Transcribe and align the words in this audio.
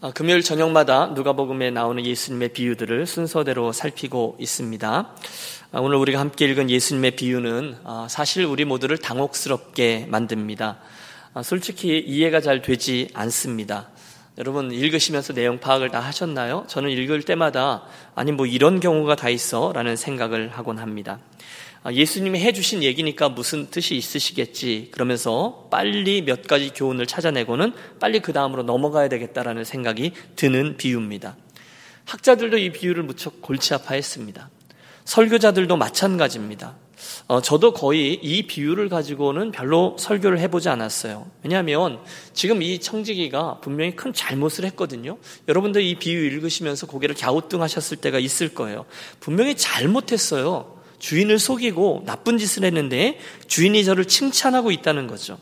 아, 0.00 0.12
금요일 0.12 0.42
저녁마다 0.42 1.06
누가복음에 1.06 1.72
나오는 1.72 2.06
예수님의 2.06 2.50
비유들을 2.50 3.04
순서대로 3.04 3.72
살피고 3.72 4.36
있습니다. 4.38 4.86
아, 5.72 5.80
오늘 5.80 5.96
우리가 5.96 6.20
함께 6.20 6.44
읽은 6.44 6.70
예수님의 6.70 7.16
비유는 7.16 7.78
아, 7.82 8.06
사실 8.08 8.44
우리 8.44 8.64
모두를 8.64 8.98
당혹스럽게 8.98 10.06
만듭니다. 10.08 10.78
솔직히 11.42 11.98
이해가 11.98 12.40
잘 12.40 12.62
되지 12.62 13.08
않습니다. 13.12 13.88
여러분 14.38 14.70
읽으시면서 14.70 15.32
내용 15.32 15.58
파악을 15.58 15.90
다 15.90 15.98
하셨나요? 15.98 16.64
저는 16.68 16.90
읽을 16.90 17.24
때마다 17.24 17.82
아니 18.14 18.30
뭐 18.30 18.46
이런 18.46 18.78
경우가 18.78 19.16
다 19.16 19.28
있어라는 19.28 19.96
생각을 19.96 20.50
하곤 20.50 20.78
합니다. 20.78 21.18
아, 21.88 21.92
예수님이 21.94 22.40
해주신 22.40 22.82
얘기니까 22.82 23.30
무슨 23.30 23.70
뜻이 23.70 23.96
있으시겠지. 23.96 24.88
그러면서 24.90 25.68
빨리 25.70 26.20
몇 26.20 26.46
가지 26.46 26.68
교훈을 26.68 27.06
찾아내고는 27.06 27.72
빨리 27.98 28.20
그 28.20 28.34
다음으로 28.34 28.62
넘어가야 28.62 29.08
되겠다라는 29.08 29.64
생각이 29.64 30.12
드는 30.36 30.76
비유입니다. 30.76 31.34
학자들도 32.04 32.58
이 32.58 32.72
비유를 32.72 33.04
무척 33.04 33.40
골치 33.40 33.72
아파했습니다. 33.72 34.50
설교자들도 35.06 35.78
마찬가지입니다. 35.78 36.76
어, 37.26 37.40
저도 37.40 37.72
거의 37.72 38.12
이 38.22 38.46
비유를 38.46 38.90
가지고는 38.90 39.50
별로 39.50 39.96
설교를 39.98 40.40
해보지 40.40 40.68
않았어요. 40.68 41.26
왜냐하면 41.42 42.00
지금 42.34 42.60
이 42.60 42.80
청지기가 42.80 43.60
분명히 43.62 43.96
큰 43.96 44.12
잘못을 44.12 44.66
했거든요. 44.66 45.16
여러분들 45.48 45.80
이 45.80 45.94
비유 45.94 46.26
읽으시면서 46.26 46.86
고개를 46.86 47.14
갸우뚱 47.14 47.62
하셨을 47.62 47.96
때가 47.96 48.18
있을 48.18 48.52
거예요. 48.52 48.84
분명히 49.20 49.56
잘못했어요. 49.56 50.77
주인을 50.98 51.38
속이고 51.38 52.02
나쁜 52.06 52.38
짓을 52.38 52.64
했는데 52.64 53.18
주인이 53.46 53.84
저를 53.84 54.04
칭찬하고 54.04 54.70
있다는 54.70 55.06
거죠. 55.06 55.38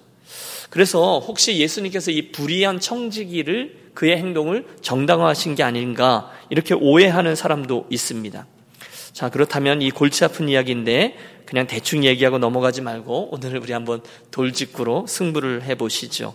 그래서 0.70 1.20
혹시 1.20 1.58
예수님께서 1.58 2.10
이 2.10 2.32
불의한 2.32 2.80
청지기를 2.80 3.86
그의 3.94 4.16
행동을 4.18 4.66
정당화하신 4.82 5.54
게 5.54 5.62
아닌가 5.62 6.30
이렇게 6.50 6.74
오해하는 6.74 7.34
사람도 7.34 7.86
있습니다. 7.90 8.46
자, 9.12 9.30
그렇다면 9.30 9.80
이 9.80 9.90
골치 9.90 10.24
아픈 10.24 10.48
이야기인데 10.48 11.16
그냥 11.46 11.66
대충 11.66 12.04
얘기하고 12.04 12.38
넘어가지 12.38 12.82
말고 12.82 13.30
오늘 13.32 13.56
우리 13.58 13.72
한번 13.72 14.02
돌직구로 14.30 15.06
승부를 15.06 15.62
해 15.62 15.74
보시죠. 15.76 16.34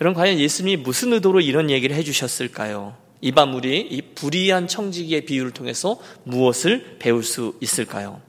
여러분 0.00 0.20
과연 0.20 0.38
예수님이 0.38 0.82
무슨 0.82 1.12
의도로 1.12 1.40
이런 1.40 1.70
얘기를 1.70 1.96
해 1.96 2.02
주셨을까요? 2.02 2.96
이 3.22 3.32
밤 3.32 3.54
우리 3.54 3.80
이 3.80 4.02
불의한 4.14 4.66
청지기의 4.66 5.26
비유를 5.26 5.52
통해서 5.52 5.98
무엇을 6.24 6.96
배울 6.98 7.22
수 7.22 7.54
있을까요? 7.60 8.20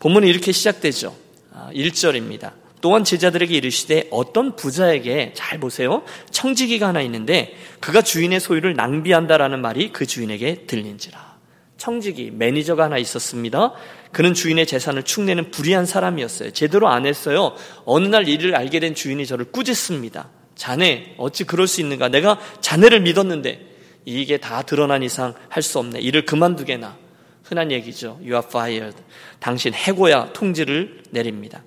본문은 0.00 0.28
이렇게 0.28 0.52
시작되죠. 0.52 1.14
1절입니다. 1.74 2.44
아, 2.44 2.52
또한 2.80 3.02
제자들에게 3.04 3.54
이르시되 3.56 4.08
어떤 4.10 4.54
부자에게 4.54 5.32
잘 5.34 5.58
보세요. 5.58 6.04
청지기가 6.30 6.86
하나 6.88 7.00
있는데 7.02 7.54
그가 7.80 8.02
주인의 8.02 8.38
소유를 8.40 8.74
낭비한다라는 8.74 9.60
말이 9.60 9.92
그 9.92 10.06
주인에게 10.06 10.66
들린지라. 10.66 11.38
청지기 11.76 12.32
매니저가 12.32 12.84
하나 12.84 12.98
있었습니다. 12.98 13.72
그는 14.12 14.34
주인의 14.34 14.66
재산을 14.66 15.02
축내는 15.02 15.50
불의한 15.50 15.86
사람이었어요. 15.86 16.52
제대로 16.52 16.88
안 16.88 17.06
했어요. 17.06 17.54
어느 17.84 18.06
날 18.06 18.28
일을 18.28 18.54
알게 18.56 18.80
된 18.80 18.94
주인이 18.94 19.24
저를 19.26 19.46
꾸짖습니다. 19.46 20.28
자네 20.54 21.14
어찌 21.18 21.44
그럴 21.44 21.66
수 21.66 21.80
있는가? 21.80 22.08
내가 22.08 22.38
자네를 22.60 23.00
믿었는데 23.00 23.66
이게 24.04 24.38
다 24.38 24.62
드러난 24.62 25.02
이상 25.02 25.34
할 25.48 25.62
수 25.62 25.78
없네. 25.78 26.00
일을 26.00 26.24
그만두게나. 26.24 26.96
흔한 27.48 27.72
얘기죠. 27.72 28.18
You 28.20 28.34
are 28.34 28.42
fired. 28.44 28.96
당신 29.40 29.72
해고야 29.74 30.32
통지를 30.32 31.02
내립니다. 31.10 31.62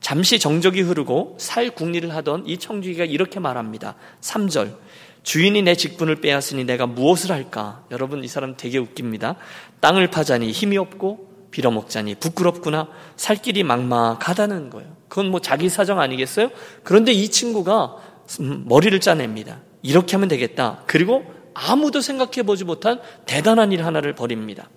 잠시 0.00 0.38
정적이 0.38 0.82
흐르고 0.82 1.36
살 1.40 1.70
국리를 1.70 2.14
하던 2.14 2.44
이 2.46 2.58
청주기가 2.58 3.04
이렇게 3.04 3.40
말합니다. 3.40 3.96
3절. 4.20 4.76
주인이 5.24 5.60
내 5.62 5.74
직분을 5.74 6.20
빼앗으니 6.20 6.64
내가 6.64 6.86
무엇을 6.86 7.32
할까? 7.32 7.84
여러분 7.90 8.22
이 8.22 8.28
사람 8.28 8.56
되게 8.56 8.78
웃깁니다. 8.78 9.34
땅을 9.80 10.08
파자니 10.08 10.52
힘이 10.52 10.78
없고 10.78 11.48
빌어먹자니 11.50 12.16
부끄럽구나. 12.16 12.88
살 13.16 13.36
길이 13.36 13.64
막막하다는 13.64 14.70
거예요. 14.70 14.94
그건 15.08 15.30
뭐 15.30 15.40
자기 15.40 15.68
사정 15.68 15.98
아니겠어요? 15.98 16.50
그런데 16.84 17.10
이 17.10 17.28
친구가 17.28 17.96
음, 18.40 18.64
머리를 18.68 18.98
짜냅니다. 19.00 19.60
이렇게 19.82 20.12
하면 20.16 20.28
되겠다. 20.28 20.82
그리고 20.86 21.24
아무도 21.54 22.00
생각해 22.00 22.42
보지 22.44 22.64
못한 22.64 23.00
대단한 23.24 23.72
일 23.72 23.84
하나를 23.84 24.14
벌입니다. 24.14 24.68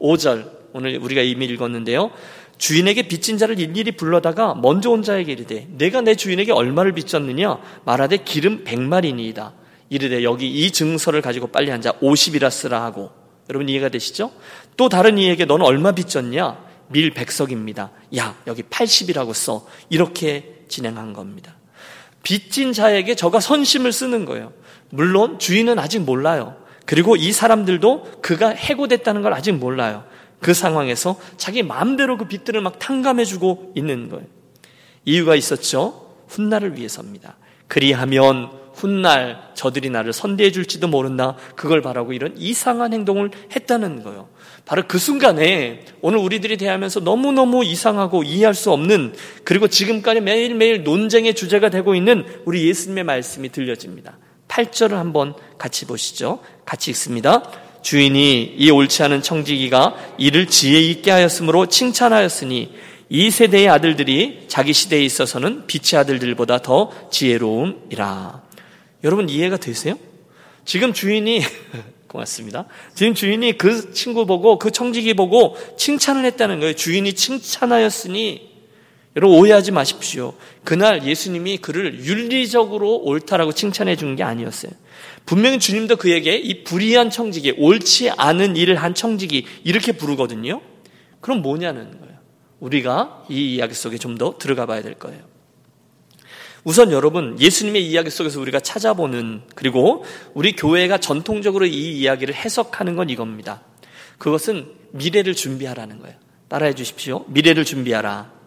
5절 0.00 0.50
오늘 0.72 0.98
우리가 0.98 1.22
이미 1.22 1.46
읽었는데요. 1.46 2.10
주인에게 2.58 3.08
빚진 3.08 3.38
자를 3.38 3.58
일일이 3.58 3.92
불러다가 3.92 4.54
먼저 4.54 4.90
온 4.90 5.02
자에게 5.02 5.32
이르되 5.32 5.68
내가 5.70 6.00
내 6.00 6.14
주인에게 6.14 6.52
얼마를 6.52 6.92
빚졌느냐 6.92 7.58
말하되 7.84 8.18
기름 8.18 8.64
100마리니이다. 8.64 9.52
이르되 9.90 10.22
여기 10.22 10.48
이 10.50 10.70
증서를 10.70 11.22
가지고 11.22 11.46
빨리 11.48 11.70
앉아 11.70 11.92
50이라 12.00 12.50
쓰라 12.50 12.82
하고 12.82 13.10
여러분 13.48 13.68
이해가 13.68 13.88
되시죠? 13.88 14.32
또 14.76 14.88
다른 14.88 15.18
이에게 15.18 15.44
너는 15.44 15.64
얼마 15.64 15.92
빚졌냐? 15.92 16.68
밀 16.88 17.10
백석입니다. 17.10 17.90
야 18.16 18.36
여기 18.46 18.62
80이라고 18.62 19.32
써. 19.32 19.66
이렇게 19.88 20.64
진행한 20.68 21.12
겁니다. 21.12 21.56
빚진 22.22 22.72
자에게 22.72 23.14
저가 23.14 23.40
선심을 23.40 23.92
쓰는 23.92 24.24
거예요. 24.24 24.52
물론 24.90 25.38
주인은 25.38 25.78
아직 25.78 26.00
몰라요. 26.00 26.56
그리고 26.88 27.16
이 27.16 27.32
사람들도 27.32 28.22
그가 28.22 28.48
해고됐다는 28.48 29.20
걸 29.20 29.34
아직 29.34 29.52
몰라요. 29.52 30.04
그 30.40 30.54
상황에서 30.54 31.20
자기 31.36 31.62
마음대로 31.62 32.16
그 32.16 32.26
빚들을 32.26 32.58
막 32.62 32.78
탕감해주고 32.78 33.74
있는 33.76 34.08
거예요. 34.08 34.24
이유가 35.04 35.34
있었죠. 35.34 36.14
훗날을 36.28 36.78
위해서입니다. 36.78 37.36
그리하면 37.66 38.48
훗날 38.72 39.50
저들이 39.52 39.90
나를 39.90 40.14
선대해 40.14 40.50
줄지도 40.50 40.88
모른다. 40.88 41.36
그걸 41.56 41.82
바라고 41.82 42.14
이런 42.14 42.32
이상한 42.38 42.94
행동을 42.94 43.32
했다는 43.54 44.02
거예요. 44.02 44.30
바로 44.64 44.84
그 44.88 44.96
순간에 44.96 45.84
오늘 46.00 46.20
우리들이 46.20 46.56
대하면서 46.56 47.00
너무너무 47.00 47.66
이상하고 47.66 48.22
이해할 48.22 48.54
수 48.54 48.72
없는 48.72 49.12
그리고 49.44 49.68
지금까지 49.68 50.22
매일매일 50.22 50.84
논쟁의 50.84 51.34
주제가 51.34 51.68
되고 51.68 51.94
있는 51.94 52.24
우리 52.46 52.66
예수님의 52.66 53.04
말씀이 53.04 53.50
들려집니다. 53.50 54.16
8절을 54.48 54.92
한번 54.92 55.34
같이 55.58 55.86
보시죠. 55.86 56.40
같이 56.64 56.90
읽습니다. 56.90 57.50
주인이 57.82 58.54
이 58.56 58.70
옳지 58.70 59.02
않은 59.04 59.22
청지기가 59.22 60.14
이를 60.18 60.48
지혜 60.48 60.80
있게 60.80 61.10
하였으므로 61.10 61.66
칭찬하였으니 61.66 62.74
이 63.10 63.30
세대의 63.30 63.68
아들들이 63.68 64.44
자기 64.48 64.72
시대에 64.72 65.02
있어서는 65.02 65.66
빛의 65.66 66.00
아들들보다 66.00 66.58
더 66.58 66.90
지혜로움이라. 67.10 68.42
여러분 69.04 69.28
이해가 69.28 69.56
되세요? 69.56 69.98
지금 70.64 70.92
주인이 70.92 71.42
고맙습니다. 72.08 72.66
지금 72.94 73.14
주인이 73.14 73.56
그 73.56 73.92
친구 73.92 74.26
보고 74.26 74.58
그 74.58 74.70
청지기 74.70 75.14
보고 75.14 75.56
칭찬을 75.76 76.24
했다는 76.24 76.60
거예요. 76.60 76.74
주인이 76.74 77.12
칭찬하였으니 77.12 78.48
여러분 79.18 79.36
오해하지 79.36 79.72
마십시오. 79.72 80.34
그날 80.62 81.04
예수님이 81.04 81.58
그를 81.58 82.04
윤리적으로 82.04 82.98
옳다라고 82.98 83.50
칭찬해 83.52 83.96
준 83.96 84.14
게 84.14 84.22
아니었어요. 84.22 84.70
분명히 85.26 85.58
주님도 85.58 85.96
그에게 85.96 86.36
이 86.36 86.62
불의한 86.62 87.10
청지기, 87.10 87.54
옳지 87.58 88.10
않은 88.10 88.54
일을 88.56 88.76
한 88.76 88.94
청지기 88.94 89.44
이렇게 89.64 89.90
부르거든요. 89.90 90.60
그럼 91.20 91.42
뭐냐는 91.42 91.98
거예요. 91.98 92.14
우리가 92.60 93.24
이 93.28 93.56
이야기 93.56 93.74
속에 93.74 93.98
좀 93.98 94.16
더 94.18 94.38
들어가 94.38 94.66
봐야 94.66 94.82
될 94.82 94.94
거예요. 94.94 95.20
우선 96.62 96.92
여러분 96.92 97.36
예수님의 97.40 97.84
이야기 97.84 98.10
속에서 98.10 98.40
우리가 98.40 98.60
찾아보는 98.60 99.42
그리고 99.56 100.04
우리 100.32 100.52
교회가 100.52 100.98
전통적으로 100.98 101.66
이 101.66 101.98
이야기를 101.98 102.34
해석하는 102.36 102.94
건 102.94 103.10
이겁니다. 103.10 103.62
그것은 104.18 104.68
미래를 104.92 105.34
준비하라는 105.34 105.98
거예요. 105.98 106.14
따라해 106.48 106.74
주십시오. 106.76 107.24
미래를 107.26 107.64
준비하라. 107.64 108.37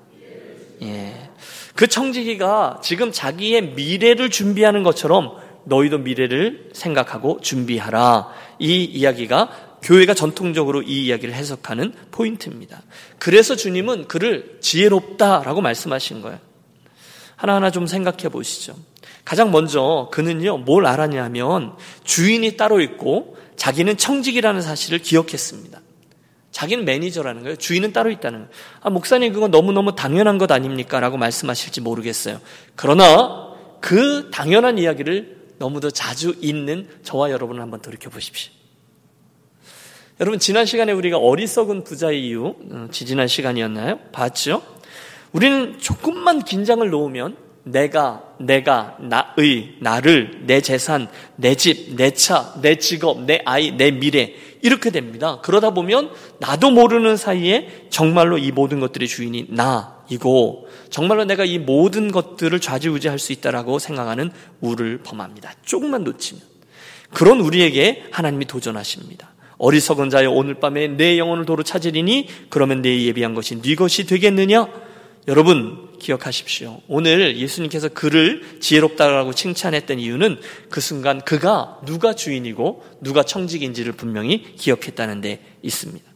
예. 0.84 1.30
그 1.75 1.88
청지기가 1.88 2.81
지금 2.84 3.12
자기의 3.12 3.74
미래를 3.74 4.30
준비하는 4.30 4.84
것처럼 4.84 5.38
너희도 5.66 6.00
미래를 6.00 6.69
생각하고 6.74 7.40
준비하라. 7.42 8.29
이 8.59 8.84
이야기가 8.84 9.78
교회가 9.82 10.14
전통적으로 10.14 10.82
이 10.82 11.06
이야기를 11.06 11.34
해석하는 11.34 11.94
포인트입니다. 12.11 12.82
그래서 13.20 13.56
주님은 13.56 14.08
그를 14.08 14.58
지혜롭다라고 14.61 15.61
말씀하신 15.61 16.22
거예요. 16.22 16.40
하나하나 17.35 17.72
좀 17.72 17.88
생각해 17.88 18.29
보시죠. 18.29 18.76
가장 19.26 19.52
먼저 19.52 20.09
그는요, 20.11 20.59
뭘 20.59 20.85
알았냐면 20.85 21.73
주인이 22.03 22.58
따로 22.58 22.82
있고 22.82 23.38
자기는 23.56 23.97
청직이라는 23.97 24.61
사실을 24.61 25.00
기억했습니다. 25.00 25.71
자기는 26.61 26.85
매니저라는 26.85 27.41
거예요. 27.41 27.55
주인은 27.55 27.91
따로 27.91 28.11
있다는 28.11 28.40
거예요. 28.40 28.52
아, 28.81 28.91
목사님 28.91 29.34
그건 29.34 29.49
너무너무 29.49 29.96
당연한 29.96 30.37
것 30.37 30.52
아닙니까? 30.52 30.99
라고 30.99 31.17
말씀하실지 31.17 31.81
모르겠어요. 31.81 32.40
그러나 32.75 33.55
그 33.79 34.29
당연한 34.31 34.78
이야기를 34.78 35.37
너무도 35.58 35.90
자주 35.90 36.35
있는 36.40 36.87
저와 37.02 37.31
여러분을 37.31 37.63
한번 37.63 37.81
돌이켜 37.81 38.11
보십시오. 38.11 38.52
여러분 40.19 40.37
지난 40.37 40.67
시간에 40.67 40.91
우리가 40.91 41.17
어리석은 41.17 41.84
부자의 41.84 42.28
이유 42.28 42.53
어, 42.72 42.87
지지난 42.91 43.28
시간이었나요? 43.28 43.97
봤죠? 44.11 44.61
우리는 45.31 45.79
조금만 45.79 46.43
긴장을 46.43 46.87
놓으면 46.87 47.37
내가, 47.63 48.23
내가, 48.40 48.97
나의, 48.99 49.78
나를, 49.79 50.43
내 50.46 50.61
재산, 50.61 51.08
내 51.35 51.55
집, 51.55 51.96
내 51.96 52.11
차, 52.11 52.53
내 52.61 52.75
직업, 52.75 53.23
내 53.23 53.41
아이, 53.46 53.72
내 53.72 53.91
미래. 53.91 54.35
이렇게 54.61 54.90
됩니다. 54.91 55.40
그러다 55.41 55.72
보면 55.72 56.11
나도 56.40 56.72
모르는 56.72 57.17
사이에 57.17 57.87
정말로 57.90 58.37
이 58.37 58.52
모든 58.52 58.79
것들의 58.79 59.08
주인이 59.08 59.47
나이고 59.49 60.67
정말로 60.90 61.25
내가 61.25 61.46
이 61.46 61.58
모든 61.59 62.11
것들을 62.11 62.59
좌지우지할 62.59 63.19
수 63.19 63.34
있다라고 63.34 63.79
생각하는 63.79 64.31
우를 64.61 64.99
범합니다. 65.03 65.53
조금만 65.63 66.03
놓치면. 66.03 66.41
그런 67.13 67.41
우리에게 67.41 68.05
하나님이 68.11 68.46
도전하십니다. 68.46 69.31
어리석은 69.58 70.09
자여 70.09 70.31
오늘 70.31 70.55
밤에 70.55 70.87
내 70.87 71.17
영혼을 71.17 71.46
도로 71.46 71.61
찾으리니 71.61 72.28
그러면 72.49 72.81
내 72.81 73.03
예비한 73.03 73.35
것이 73.35 73.61
네 73.61 73.75
것이 73.75 74.05
되겠느냐? 74.05 74.67
여러분 75.28 75.90
기억하십시오. 76.00 76.82
오늘 76.88 77.38
예수님께서 77.38 77.90
그를 77.90 78.59
지혜롭다라고 78.59 79.34
칭찬했던 79.34 80.00
이유는 80.00 80.40
그 80.70 80.82
순간 80.82 81.22
그가 81.22 81.79
누가 81.85 82.14
주인이고 82.14 82.84
누가 83.02 83.23
청직인지를 83.23 83.94
분명히 83.94 84.56
기억했다는 84.56 85.22
데 85.22 85.58
있습니다. 85.62 86.09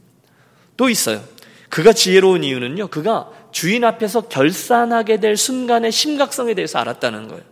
또 0.78 0.90
있어요. 0.90 1.24
그가 1.70 1.94
지혜로운 1.94 2.44
이유는요. 2.44 2.88
그가 2.88 3.30
주인 3.52 3.84
앞에서 3.84 4.22
결산하게 4.22 5.20
될 5.20 5.38
순간의 5.38 5.92
심각성에 5.92 6.54
대해서 6.56 6.80
알았다는 6.80 7.28
거예요. 7.28 7.44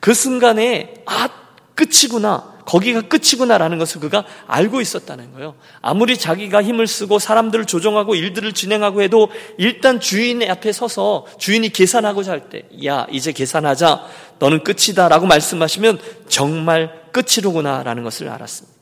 그 0.00 0.14
순간에 0.14 0.94
아 1.06 1.28
끝이구나. 1.74 2.57
거기가 2.68 3.00
끝이구나라는 3.00 3.78
것을 3.78 4.02
그가 4.02 4.24
알고 4.46 4.82
있었다는 4.82 5.32
거예요. 5.32 5.54
아무리 5.80 6.18
자기가 6.18 6.62
힘을 6.62 6.86
쓰고 6.86 7.18
사람들을 7.18 7.64
조종하고 7.64 8.14
일들을 8.14 8.52
진행하고 8.52 9.00
해도 9.00 9.30
일단 9.56 10.00
주인 10.00 10.42
앞에 10.48 10.72
서서 10.72 11.24
주인이 11.38 11.70
계산하고자 11.70 12.30
할 12.30 12.50
때, 12.50 12.64
야, 12.84 13.06
이제 13.10 13.32
계산하자. 13.32 14.04
너는 14.38 14.64
끝이다. 14.64 15.08
라고 15.08 15.26
말씀하시면 15.26 15.98
정말 16.28 17.04
끝이로구나라는 17.12 18.02
것을 18.04 18.28
알았습니다. 18.28 18.76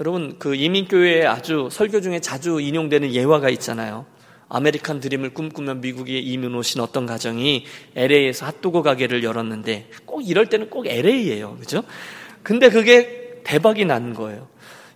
여러분, 0.00 0.34
그 0.40 0.56
이민교회에 0.56 1.24
아주 1.24 1.68
설교 1.70 2.00
중에 2.00 2.18
자주 2.18 2.60
인용되는 2.60 3.14
예화가 3.14 3.50
있잖아요. 3.50 4.04
아메리칸 4.48 4.98
드림을 4.98 5.32
꿈꾸며 5.32 5.74
미국에 5.74 6.18
이민 6.18 6.56
오신 6.56 6.80
어떤 6.80 7.06
가정이 7.06 7.64
LA에서 7.94 8.46
핫도그 8.46 8.82
가게를 8.82 9.22
열었는데 9.22 9.88
꼭 10.04 10.28
이럴 10.28 10.46
때는 10.46 10.68
꼭 10.68 10.88
LA예요. 10.88 11.56
그죠? 11.58 11.84
근데 12.42 12.68
그게 12.70 13.40
대박이 13.44 13.84
난 13.84 14.14
거예요. 14.14 14.48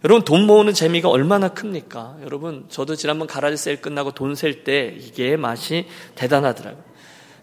여러분 0.05 0.25
돈 0.25 0.47
모으는 0.47 0.73
재미가 0.73 1.09
얼마나 1.09 1.49
큽니까? 1.49 2.19
여러분 2.23 2.67
저도 2.69 2.95
지난번 2.97 3.27
가라지 3.27 3.57
세일 3.57 3.81
끝나고 3.81 4.13
돈 4.13 4.35
셀 4.35 4.63
때 4.65 4.95
이게 4.99 5.37
맛이 5.37 5.87
대단하더라고요. 6.15 6.85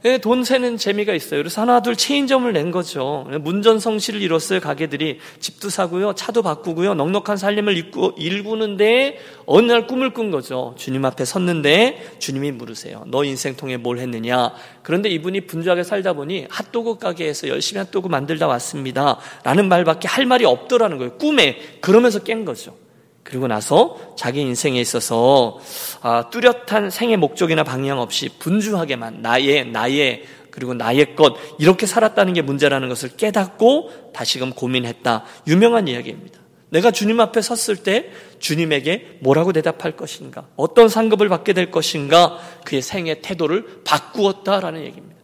예, 0.06 0.18
돈 0.18 0.44
세는 0.44 0.76
재미가 0.76 1.14
있어요. 1.14 1.40
그래서 1.40 1.62
하나 1.62 1.82
둘 1.82 1.96
체인점을 1.96 2.52
낸 2.52 2.72
거죠. 2.72 3.26
문전성시를 3.40 4.22
이뤘어요. 4.22 4.60
가게들이 4.60 5.20
집도 5.40 5.70
사고요, 5.70 6.12
차도 6.14 6.42
바꾸고요, 6.42 6.94
넉넉한 6.94 7.38
살림을 7.38 7.78
일구, 7.78 8.16
일구는데 8.18 9.18
어느 9.46 9.72
날 9.72 9.88
꿈을 9.88 10.14
꾼 10.14 10.30
거죠. 10.30 10.76
주님 10.78 11.06
앞에 11.06 11.24
섰는데 11.24 12.18
주님이 12.20 12.52
물으세요. 12.52 13.06
너 13.08 13.24
인생 13.24 13.56
통해 13.56 13.78
뭘 13.78 13.98
했느냐? 14.00 14.54
그런데 14.82 15.08
이분이 15.10 15.48
분주하게 15.48 15.84
살다 15.84 16.12
보니 16.12 16.48
핫도그 16.50 16.98
가게에서 16.98 17.48
열심히 17.48 17.80
핫도그 17.80 18.10
만들다 18.10 18.46
왔습니다. 18.48 19.20
라는 19.46 19.70
말밖에 19.70 20.10
할 20.10 20.26
말이 20.26 20.44
없더라는 20.44 20.98
거예요. 20.98 21.18
꿈에 21.18 21.60
그러면서 21.80 22.20
깬 22.20 22.44
거죠. 22.44 22.83
그리고 23.24 23.48
나서 23.48 23.98
자기 24.18 24.42
인생에 24.42 24.80
있어서 24.81 25.60
아, 26.02 26.30
뚜렷한 26.30 26.90
생의 26.90 27.18
목적이나 27.18 27.64
방향 27.64 28.00
없이 28.00 28.30
분주하게만 28.40 29.22
나의 29.22 29.66
나의 29.66 30.25
그리고 30.52 30.74
나의 30.74 31.16
것 31.16 31.36
이렇게 31.58 31.86
살았다는 31.86 32.34
게 32.34 32.42
문제라는 32.42 32.90
것을 32.90 33.10
깨닫고 33.18 34.12
다시금 34.14 34.52
고민했다. 34.52 35.24
유명한 35.48 35.88
이야기입니다. 35.88 36.40
내가 36.70 36.92
주님 36.92 37.20
앞에 37.20 37.42
섰을 37.42 37.78
때 37.78 38.12
주님에게 38.40 39.20
뭐라고 39.22 39.54
대답할 39.54 39.96
것인가? 39.96 40.48
어떤 40.56 40.90
상급을 40.90 41.30
받게 41.30 41.54
될 41.54 41.72
것인가? 41.72 42.40
그의 42.66 42.81
생의 42.81 43.22
태도를 43.22 43.84
바꾸었다라는 43.84 44.84
얘기입니다. 44.86 45.22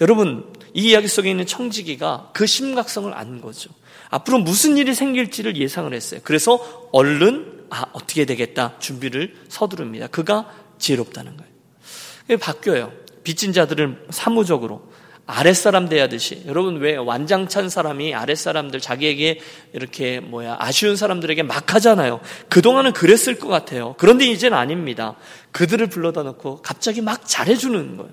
여러분, 0.00 0.52
이 0.74 0.90
이야기 0.90 1.08
속에 1.08 1.30
있는 1.30 1.44
청지기가 1.44 2.30
그 2.32 2.46
심각성을 2.46 3.12
안 3.14 3.40
거죠. 3.40 3.70
앞으로 4.12 4.38
무슨 4.38 4.76
일이 4.76 4.94
생길지를 4.94 5.56
예상을 5.56 5.92
했어요. 5.92 6.20
그래서 6.22 6.88
얼른 6.92 7.64
아 7.70 7.86
어떻게 7.94 8.26
되겠다 8.26 8.78
준비를 8.78 9.34
서두릅니다. 9.48 10.06
그가 10.06 10.52
지혜롭다는 10.78 11.36
거예요. 11.38 12.38
바뀌어요. 12.38 12.92
빚진 13.24 13.54
자들은 13.54 14.06
사무적으로 14.10 14.92
아랫사람 15.24 15.88
대하듯이 15.88 16.42
여러분 16.46 16.76
왜 16.80 16.96
완장찬 16.96 17.70
사람이 17.70 18.14
아랫사람들 18.14 18.80
자기에게 18.80 19.40
이렇게 19.72 20.20
뭐야 20.20 20.56
아쉬운 20.58 20.96
사람들에게 20.96 21.42
막 21.44 21.74
하잖아요. 21.74 22.20
그동안은 22.50 22.92
그랬을 22.92 23.38
것 23.38 23.48
같아요. 23.48 23.94
그런데 23.96 24.26
이제는 24.26 24.58
아닙니다. 24.58 25.16
그들을 25.52 25.86
불러다 25.86 26.22
놓고 26.22 26.60
갑자기 26.60 27.00
막 27.00 27.26
잘해주는 27.26 27.96
거예요. 27.96 28.10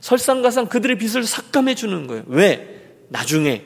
설상가상 0.00 0.68
그들의 0.68 0.98
빚을 0.98 1.24
삭감해 1.24 1.74
주는 1.74 2.06
거예요. 2.06 2.22
왜? 2.28 2.76
나중에 3.08 3.64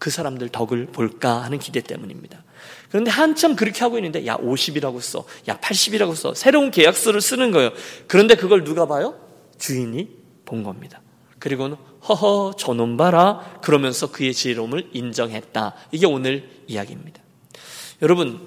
그 0.00 0.10
사람들 0.10 0.48
덕을 0.48 0.86
볼까 0.86 1.42
하는 1.42 1.60
기대 1.60 1.80
때문입니다. 1.80 2.42
그런데 2.88 3.10
한참 3.10 3.54
그렇게 3.54 3.80
하고 3.80 3.98
있는데 3.98 4.26
야 4.26 4.36
50이라고 4.38 5.00
써. 5.00 5.24
야 5.46 5.56
80이라고 5.58 6.16
써. 6.16 6.34
새로운 6.34 6.72
계약서를 6.72 7.20
쓰는 7.20 7.52
거예요. 7.52 7.70
그런데 8.08 8.34
그걸 8.34 8.64
누가 8.64 8.86
봐요? 8.86 9.14
주인이 9.58 10.08
본 10.46 10.64
겁니다. 10.64 11.00
그리고는 11.38 11.76
허허 12.08 12.54
저놈 12.58 12.96
봐라 12.96 13.58
그러면서 13.62 14.10
그의 14.10 14.34
지혜로움을 14.34 14.90
인정했다. 14.92 15.74
이게 15.92 16.06
오늘 16.06 16.48
이야기입니다. 16.66 17.22
여러분 18.02 18.40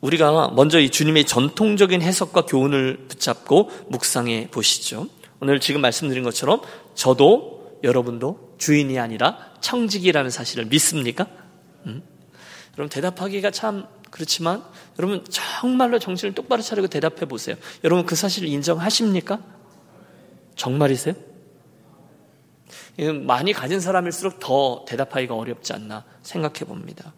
우리가 0.00 0.52
먼저 0.54 0.80
이 0.80 0.90
주님의 0.90 1.26
전통적인 1.26 2.00
해석과 2.00 2.46
교훈을 2.46 3.06
붙잡고 3.08 3.70
묵상해 3.88 4.48
보시죠. 4.50 5.08
오늘 5.40 5.60
지금 5.60 5.82
말씀드린 5.82 6.24
것처럼 6.24 6.62
저도 6.94 7.78
여러분도 7.84 8.47
주인이 8.58 8.98
아니라 8.98 9.52
청직이라는 9.60 10.30
사실을 10.30 10.66
믿습니까? 10.66 11.26
음? 11.86 12.02
여러분 12.76 12.88
대답하기가 12.90 13.50
참 13.50 13.86
그렇지만 14.10 14.62
여러분 14.98 15.24
정말로 15.28 15.98
정신을 15.98 16.34
똑바로 16.34 16.62
차리고 16.62 16.88
대답해 16.88 17.26
보세요. 17.26 17.56
여러분 17.84 18.06
그 18.06 18.14
사실을 18.14 18.48
인정하십니까? 18.48 19.40
정말이세요? 20.56 21.14
많이 23.24 23.52
가진 23.52 23.80
사람일수록 23.80 24.40
더 24.40 24.84
대답하기가 24.88 25.34
어렵지 25.34 25.72
않나 25.72 26.04
생각해 26.22 26.60
봅니다. 26.66 27.12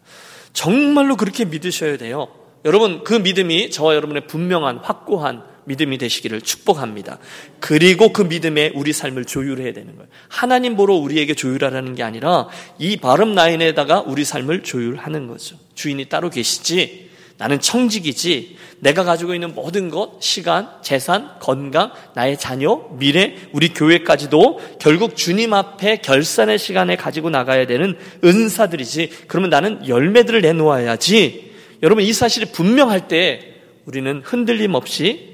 정말로 0.52 1.16
그렇게 1.16 1.44
믿으셔야 1.46 1.96
돼요. 1.96 2.28
여러분 2.64 3.02
그 3.04 3.14
믿음이 3.14 3.70
저와 3.70 3.94
여러분의 3.94 4.26
분명한 4.26 4.78
확고한 4.78 5.44
믿음이 5.64 5.98
되시기를 5.98 6.40
축복합니다. 6.40 7.18
그리고 7.60 8.12
그 8.12 8.22
믿음에 8.22 8.72
우리 8.74 8.92
삶을 8.92 9.24
조율해야 9.24 9.72
되는 9.72 9.94
거예요. 9.96 10.08
하나님 10.28 10.76
보러 10.76 10.94
우리에게 10.94 11.34
조율하라는 11.34 11.94
게 11.94 12.02
아니라 12.02 12.48
이 12.78 12.96
바름 12.96 13.34
라인에다가 13.34 14.00
우리 14.00 14.24
삶을 14.24 14.62
조율하는 14.62 15.26
거죠. 15.26 15.56
주인이 15.74 16.04
따로 16.06 16.30
계시지. 16.30 17.10
나는 17.40 17.58
청직이지. 17.58 18.58
내가 18.80 19.02
가지고 19.02 19.32
있는 19.32 19.54
모든 19.54 19.88
것, 19.88 20.18
시간, 20.20 20.68
재산, 20.82 21.38
건강, 21.40 21.90
나의 22.14 22.38
자녀, 22.38 22.86
미래, 22.98 23.34
우리 23.52 23.70
교회까지도 23.70 24.60
결국 24.78 25.16
주님 25.16 25.54
앞에 25.54 25.98
결산의 26.02 26.58
시간에 26.58 26.96
가지고 26.96 27.30
나가야 27.30 27.66
되는 27.66 27.96
은사들이지. 28.22 29.10
그러면 29.26 29.48
나는 29.48 29.88
열매들을 29.88 30.42
내놓아야지. 30.42 31.50
여러분 31.82 32.04
이 32.04 32.12
사실이 32.12 32.52
분명할 32.52 33.08
때 33.08 33.54
우리는 33.86 34.20
흔들림 34.22 34.74
없이 34.74 35.28
아, 35.28 35.29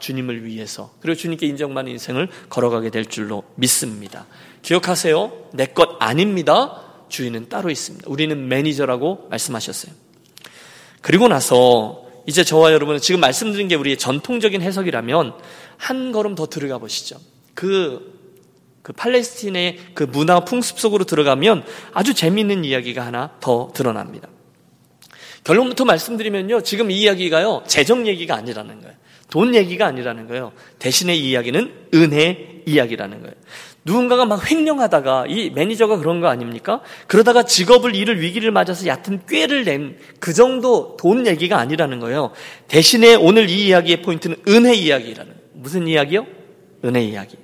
주님을 0.00 0.44
위해서 0.44 0.92
그리고 1.00 1.16
주님께 1.16 1.46
인정받는 1.46 1.92
인생을 1.92 2.28
걸어가게 2.48 2.90
될 2.90 3.06
줄로 3.06 3.44
믿습니다. 3.54 4.26
기억하세요. 4.62 5.50
내 5.54 5.66
것 5.66 5.96
아닙니다. 6.00 6.82
주인은 7.08 7.48
따로 7.48 7.70
있습니다. 7.70 8.08
우리는 8.10 8.48
매니저라고 8.48 9.28
말씀하셨어요. 9.30 9.92
그리고 11.00 11.28
나서 11.28 12.06
이제 12.26 12.44
저와 12.44 12.72
여러분은 12.72 13.00
지금 13.00 13.20
말씀드린 13.20 13.68
게 13.68 13.74
우리의 13.74 13.98
전통적인 13.98 14.62
해석이라면 14.62 15.34
한 15.76 16.12
걸음 16.12 16.34
더 16.34 16.46
들어가 16.46 16.78
보시죠. 16.78 17.16
그, 17.54 18.18
그 18.82 18.92
팔레스틴의 18.92 19.78
그 19.94 20.04
문화 20.04 20.40
풍습 20.44 20.78
속으로 20.78 21.04
들어가면 21.04 21.64
아주 21.92 22.14
재미있는 22.14 22.64
이야기가 22.64 23.04
하나 23.04 23.32
더 23.40 23.70
드러납니다. 23.74 24.28
결론부터 25.44 25.84
말씀드리면요. 25.84 26.62
지금 26.62 26.90
이 26.90 27.00
이야기가요. 27.00 27.64
재정 27.66 28.06
얘기가 28.06 28.36
아니라는 28.36 28.80
거예요. 28.80 29.01
돈 29.32 29.54
얘기가 29.54 29.86
아니라는 29.86 30.28
거예요. 30.28 30.52
대신에 30.78 31.14
이 31.14 31.30
이야기는 31.30 31.72
은혜 31.94 32.60
이야기라는 32.66 33.22
거예요. 33.22 33.34
누군가가 33.82 34.26
막 34.26 34.50
횡령하다가 34.50 35.24
이 35.26 35.48
매니저가 35.48 35.96
그런 35.96 36.20
거 36.20 36.28
아닙니까? 36.28 36.82
그러다가 37.06 37.42
직업을 37.42 37.96
잃을 37.96 38.20
위기를 38.20 38.50
맞아서 38.50 38.86
얕은 38.86 39.22
꾀를 39.26 39.64
낸 39.64 39.96
그 40.20 40.34
정도 40.34 40.98
돈 40.98 41.26
얘기가 41.26 41.58
아니라는 41.58 41.98
거예요. 41.98 42.32
대신에 42.68 43.14
오늘 43.14 43.48
이 43.48 43.68
이야기의 43.68 44.02
포인트는 44.02 44.36
은혜 44.48 44.74
이야기라는 44.74 45.32
거예요. 45.32 45.48
무슨 45.54 45.88
이야기요? 45.88 46.26
은혜 46.84 47.02
이야기. 47.02 47.38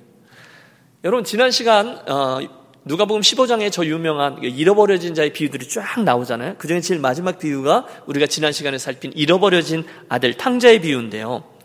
여러분 1.03 1.23
지난 1.23 1.49
시간 1.49 1.99
어, 2.07 2.39
누가복음 2.85 3.21
15장에 3.21 3.71
저 3.71 3.83
유명한 3.83 4.43
잃어버려진 4.43 5.15
자의 5.15 5.33
비유들이 5.33 5.67
쫙 5.67 6.03
나오잖아요. 6.03 6.55
그 6.59 6.67
중에 6.67 6.81
제일 6.81 6.99
마지막 6.99 7.39
비유가 7.39 7.87
우리가 8.05 8.27
지난 8.27 8.51
시간에 8.51 8.77
살핀 8.77 9.13
잃어버려진 9.15 9.85
아들 10.07 10.35
탕자의 10.35 10.81
비유인데요. 10.81 11.57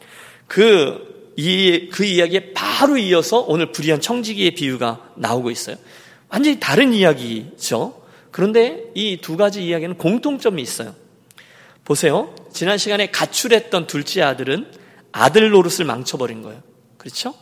그, 0.47 1.33
이, 1.37 1.89
그 1.93 2.05
이야기에 2.05 2.53
바로 2.55 2.97
이어서 2.97 3.41
오늘 3.41 3.73
불의한 3.73 4.01
청지기의 4.01 4.53
비유가 4.53 5.11
나오고 5.17 5.51
있어요. 5.51 5.77
완전히 6.29 6.59
다른 6.61 6.93
이야기죠. 6.93 8.03
그런데 8.31 8.91
이 8.95 9.19
두 9.21 9.37
가지 9.37 9.65
이야기는 9.65 9.97
공통점이 9.97 10.61
있어요. 10.61 10.95
보세요. 11.85 12.35
지난 12.53 12.79
시간에 12.79 13.11
가출했던 13.11 13.87
둘째 13.87 14.23
아들은 14.23 14.67
아들 15.13 15.51
노릇을 15.51 15.85
망쳐버린 15.85 16.43
거예요. 16.43 16.63
그렇죠? 16.99 17.35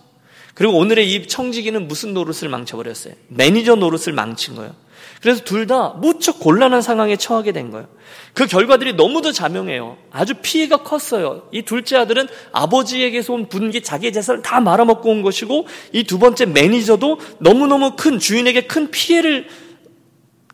그리고 0.54 0.76
오늘의 0.76 1.12
이 1.12 1.26
청지기는 1.26 1.88
무슨 1.88 2.12
노릇을 2.12 2.49
망쳐버렸어요? 2.49 3.14
매니저 3.28 3.76
노릇을 3.76 4.12
망친 4.12 4.56
거예요. 4.56 4.75
그래서 5.23 5.43
둘 5.45 5.67
다 5.69 5.91
무척 5.91 6.41
곤란한 6.41 6.83
상황에 6.83 7.17
처하게 7.17 7.52
된 7.52 7.71
거예요. 7.71 7.87
그 8.35 8.47
결과들이 8.47 8.95
너무도 8.95 9.31
자명해요. 9.31 9.97
아주 10.11 10.35
피해가 10.43 10.79
컸어요. 10.79 11.47
이 11.52 11.62
둘째 11.62 11.97
아들은 11.97 12.26
아버지에게서 12.50 13.33
온 13.33 13.49
분깃 13.49 13.82
자기의 13.83 14.12
재산을 14.12 14.43
다 14.43 14.61
말아먹고 14.61 15.09
온 15.09 15.23
것이고 15.23 15.67
이 15.93 16.02
두 16.02 16.19
번째 16.19 16.47
매니저도 16.47 17.21
너무너무 17.38 17.95
큰 17.97 18.19
주인에게 18.19 18.62
큰 18.67 18.91
피해를 18.91 19.47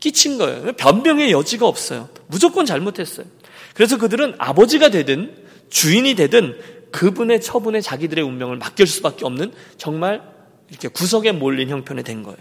끼친 0.01 0.37
거예요. 0.39 0.73
변명의 0.75 1.33
여지가 1.33 1.67
없어요. 1.67 2.09
무조건 2.27 2.67
잘못했어요. 2.67 3.27
그래서 3.75 3.97
그들은 3.97 4.35
아버지가 4.39 4.91
되든 4.91 5.35
주인이 5.71 6.15
되든 6.15 6.59
그분의 6.93 7.41
처분에 7.41 7.81
자기들의 7.81 8.23
운명을 8.23 8.57
맡길 8.59 8.87
수밖에 8.87 9.25
없는 9.25 9.53
정말 9.79 10.23
이렇게 10.69 10.89
구석에 10.89 11.33
몰린 11.33 11.71
형편이 11.71 12.03
된 12.05 12.23
거예요. 12.23 12.39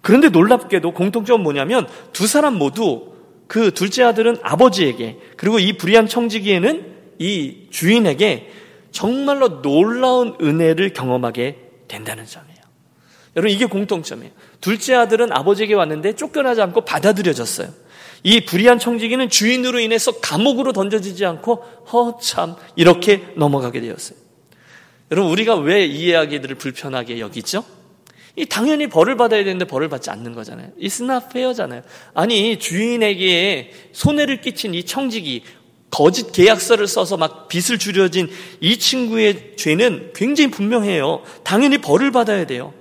그런데 0.00 0.28
놀랍게도 0.28 0.92
공통점은 0.92 1.42
뭐냐면 1.42 1.86
두 2.12 2.26
사람 2.26 2.54
모두 2.56 3.12
그 3.46 3.72
둘째 3.72 4.02
아들은 4.04 4.38
아버지에게 4.42 5.18
그리고 5.36 5.58
이 5.58 5.76
불의한 5.76 6.06
청지기에는 6.06 6.96
이 7.18 7.66
주인에게 7.70 8.50
정말로 8.92 9.60
놀라운 9.62 10.36
은혜를 10.40 10.92
경험하게 10.92 11.58
된다는 11.88 12.26
점이에요. 12.26 12.58
여러분 13.36 13.50
이게 13.54 13.66
공통점이에요. 13.66 14.32
둘째 14.60 14.94
아들은 14.94 15.32
아버지에게 15.32 15.74
왔는데 15.74 16.14
쫓겨나지 16.14 16.60
않고 16.62 16.82
받아들여졌어요. 16.82 17.68
이 18.24 18.44
불의한 18.44 18.78
청지기는 18.78 19.28
주인으로 19.28 19.78
인해서 19.78 20.12
감옥으로 20.20 20.72
던져지지 20.72 21.24
않고 21.24 21.64
허참 21.92 22.56
이렇게 22.76 23.32
넘어가게 23.36 23.80
되었어요. 23.80 24.18
여러분 25.10 25.30
우리가 25.32 25.56
왜 25.56 25.86
이 25.86 26.08
이야기들을 26.08 26.56
불편하게 26.56 27.20
여기죠? 27.20 27.64
이 28.38 28.46
당연히 28.46 28.86
벌을 28.86 29.16
받아야 29.16 29.42
되는데 29.42 29.64
벌을 29.64 29.88
받지 29.88 30.10
않는 30.10 30.34
거잖아요. 30.34 30.68
Not 30.80 31.26
fair잖아요. 31.30 31.82
아니 32.14 32.58
주인에게 32.58 33.72
손해를 33.92 34.40
끼친 34.40 34.74
이 34.74 34.84
청지기 34.84 35.42
거짓 35.90 36.30
계약서를 36.32 36.86
써서 36.86 37.16
막 37.16 37.48
빚을 37.48 37.78
줄여진 37.78 38.30
이 38.60 38.78
친구의 38.78 39.54
죄는 39.56 40.12
굉장히 40.14 40.50
분명해요. 40.52 41.22
당연히 41.42 41.78
벌을 41.78 42.12
받아야 42.12 42.46
돼요. 42.46 42.72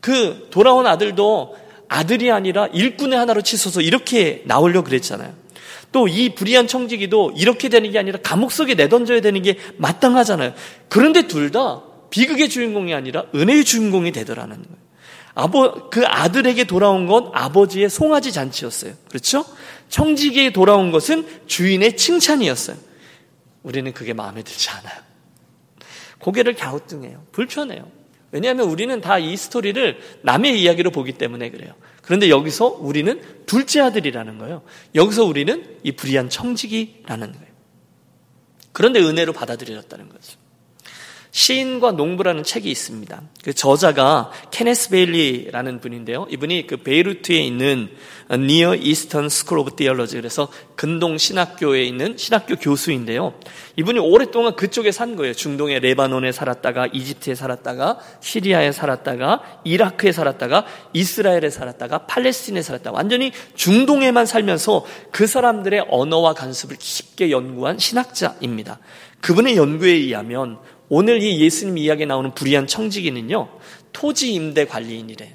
그 0.00 0.48
돌아온 0.50 0.86
아들도 0.86 1.56
아들이 1.88 2.32
아니라 2.32 2.66
일꾼의 2.66 3.16
하나로 3.16 3.42
치서서 3.42 3.82
이렇게 3.82 4.42
나오려고 4.46 4.86
그랬잖아요. 4.86 5.32
또 5.92 6.08
이 6.08 6.34
불의한 6.34 6.66
청지기도 6.66 7.32
이렇게 7.36 7.68
되는 7.68 7.90
게 7.92 7.98
아니라 7.98 8.18
감옥 8.22 8.50
속에 8.52 8.74
내던져야 8.74 9.20
되는 9.20 9.40
게 9.42 9.56
마땅하잖아요. 9.78 10.52
그런데 10.88 11.26
둘 11.28 11.50
다 11.50 11.82
비극의 12.10 12.48
주인공이 12.48 12.92
아니라 12.92 13.26
은혜의 13.34 13.64
주인공이 13.64 14.10
되더라는 14.12 14.56
거예요. 14.56 14.85
아버, 15.36 15.90
그 15.90 16.04
아들에게 16.06 16.64
돌아온 16.64 17.06
건 17.06 17.30
아버지의 17.34 17.90
송아지 17.90 18.32
잔치였어요. 18.32 18.94
그렇죠? 19.10 19.44
청지기에 19.90 20.50
돌아온 20.50 20.90
것은 20.90 21.26
주인의 21.46 21.98
칭찬이었어요. 21.98 22.78
우리는 23.62 23.92
그게 23.92 24.14
마음에 24.14 24.42
들지 24.42 24.70
않아요. 24.70 24.98
고개를 26.20 26.54
갸우뚱해요. 26.54 27.22
불편해요. 27.32 27.86
왜냐하면 28.32 28.68
우리는 28.68 28.98
다 29.02 29.18
이 29.18 29.36
스토리를 29.36 30.00
남의 30.22 30.60
이야기로 30.60 30.90
보기 30.90 31.12
때문에 31.12 31.50
그래요. 31.50 31.74
그런데 32.00 32.30
여기서 32.30 32.68
우리는 32.80 33.20
둘째 33.44 33.80
아들이라는 33.82 34.38
거예요. 34.38 34.62
여기서 34.94 35.24
우리는 35.24 35.78
이 35.82 35.92
불의한 35.92 36.30
청지기라는 36.30 37.32
거예요. 37.32 37.46
그런데 38.72 39.00
은혜로 39.00 39.34
받아들여졌다는 39.34 40.08
거죠. 40.08 40.38
시인과 41.36 41.92
농부라는 41.92 42.44
책이 42.44 42.70
있습니다. 42.70 43.20
그 43.44 43.52
저자가 43.52 44.30
케네스 44.50 44.88
베일리라는 44.88 45.80
분인데요. 45.80 46.26
이분이 46.30 46.66
그 46.66 46.78
베이루트에 46.78 47.36
있는 47.36 47.90
Near 48.30 48.74
Eastern 48.74 49.28
School 49.28 49.58
of 49.58 49.76
Theology 49.76 50.16
그래서 50.16 50.48
근동 50.76 51.18
신학교에 51.18 51.84
있는 51.84 52.16
신학교 52.16 52.56
교수인데요. 52.56 53.34
이분이 53.76 53.98
오랫동안 53.98 54.56
그쪽에 54.56 54.92
산 54.92 55.14
거예요. 55.14 55.34
중동의 55.34 55.80
레바논에 55.80 56.32
살았다가 56.32 56.86
이집트에 56.86 57.34
살았다가 57.34 57.98
시리아에 58.20 58.72
살았다가 58.72 59.60
이라크에 59.64 60.12
살았다가 60.12 60.64
이스라엘에 60.94 61.50
살았다가 61.50 62.06
팔레스틴에 62.06 62.62
살았다. 62.62 62.92
완전히 62.92 63.30
중동에만 63.54 64.24
살면서 64.24 64.86
그 65.10 65.26
사람들의 65.26 65.84
언어와 65.90 66.32
간섭을 66.32 66.78
깊게 66.78 67.30
연구한 67.30 67.78
신학자입니다. 67.78 68.78
그분의 69.20 69.56
연구에 69.56 69.92
의하면 69.92 70.58
오늘 70.88 71.22
이 71.22 71.40
예수님 71.40 71.78
이야기에 71.78 72.06
나오는 72.06 72.32
불의한 72.34 72.66
청지기는요, 72.66 73.48
토지 73.92 74.32
임대 74.32 74.66
관리인이래요. 74.66 75.34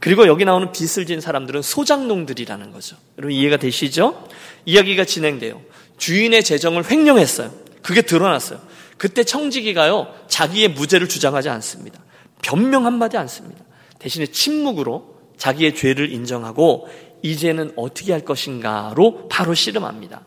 그리고 0.00 0.26
여기 0.26 0.44
나오는 0.44 0.70
빚을 0.70 1.06
진 1.06 1.20
사람들은 1.20 1.62
소장농들이라는 1.62 2.72
거죠. 2.72 2.96
여러분 3.18 3.34
이해가 3.34 3.56
되시죠? 3.56 4.28
이야기가 4.64 5.04
진행돼요. 5.04 5.60
주인의 5.98 6.44
재정을 6.44 6.88
횡령했어요. 6.88 7.52
그게 7.82 8.02
드러났어요. 8.02 8.60
그때 8.96 9.24
청지기가요, 9.24 10.14
자기의 10.28 10.68
무죄를 10.68 11.08
주장하지 11.08 11.48
않습니다. 11.48 12.00
변명 12.42 12.86
한마디 12.86 13.16
않습니다. 13.16 13.64
대신에 13.98 14.26
침묵으로 14.26 15.16
자기의 15.36 15.74
죄를 15.74 16.12
인정하고 16.12 16.88
이제는 17.22 17.72
어떻게 17.76 18.12
할 18.12 18.20
것인가로 18.20 19.28
바로 19.28 19.54
씨름합니다. 19.54 20.22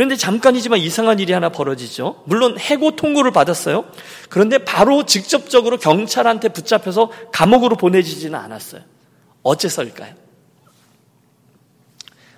그런데 0.00 0.16
잠깐이지만 0.16 0.78
이상한 0.78 1.18
일이 1.18 1.34
하나 1.34 1.50
벌어지죠. 1.50 2.22
물론 2.24 2.58
해고 2.58 2.96
통고를 2.96 3.32
받았어요. 3.32 3.84
그런데 4.30 4.56
바로 4.56 5.04
직접적으로 5.04 5.76
경찰한테 5.76 6.48
붙잡혀서 6.48 7.10
감옥으로 7.30 7.76
보내지지는 7.76 8.38
않았어요. 8.38 8.80
어째서일까요? 9.42 10.14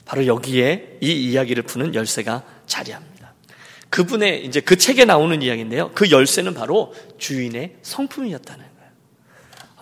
바로 0.05 0.27
여기에 0.27 0.99
이 1.03 1.13
이야기를 1.13 1.63
푸는 1.63 1.95
열쇠가 1.95 2.43
자리합니다. 2.67 3.33
그분의 3.91 4.45
이제 4.45 4.59
그 4.59 4.75
책에 4.75 5.05
나오는 5.05 5.41
이야기인데요. 5.41 5.93
그 5.95 6.11
열쇠는 6.11 6.55
바로 6.55 6.93
주인의 7.19 7.77
성품이었다는 7.83 8.62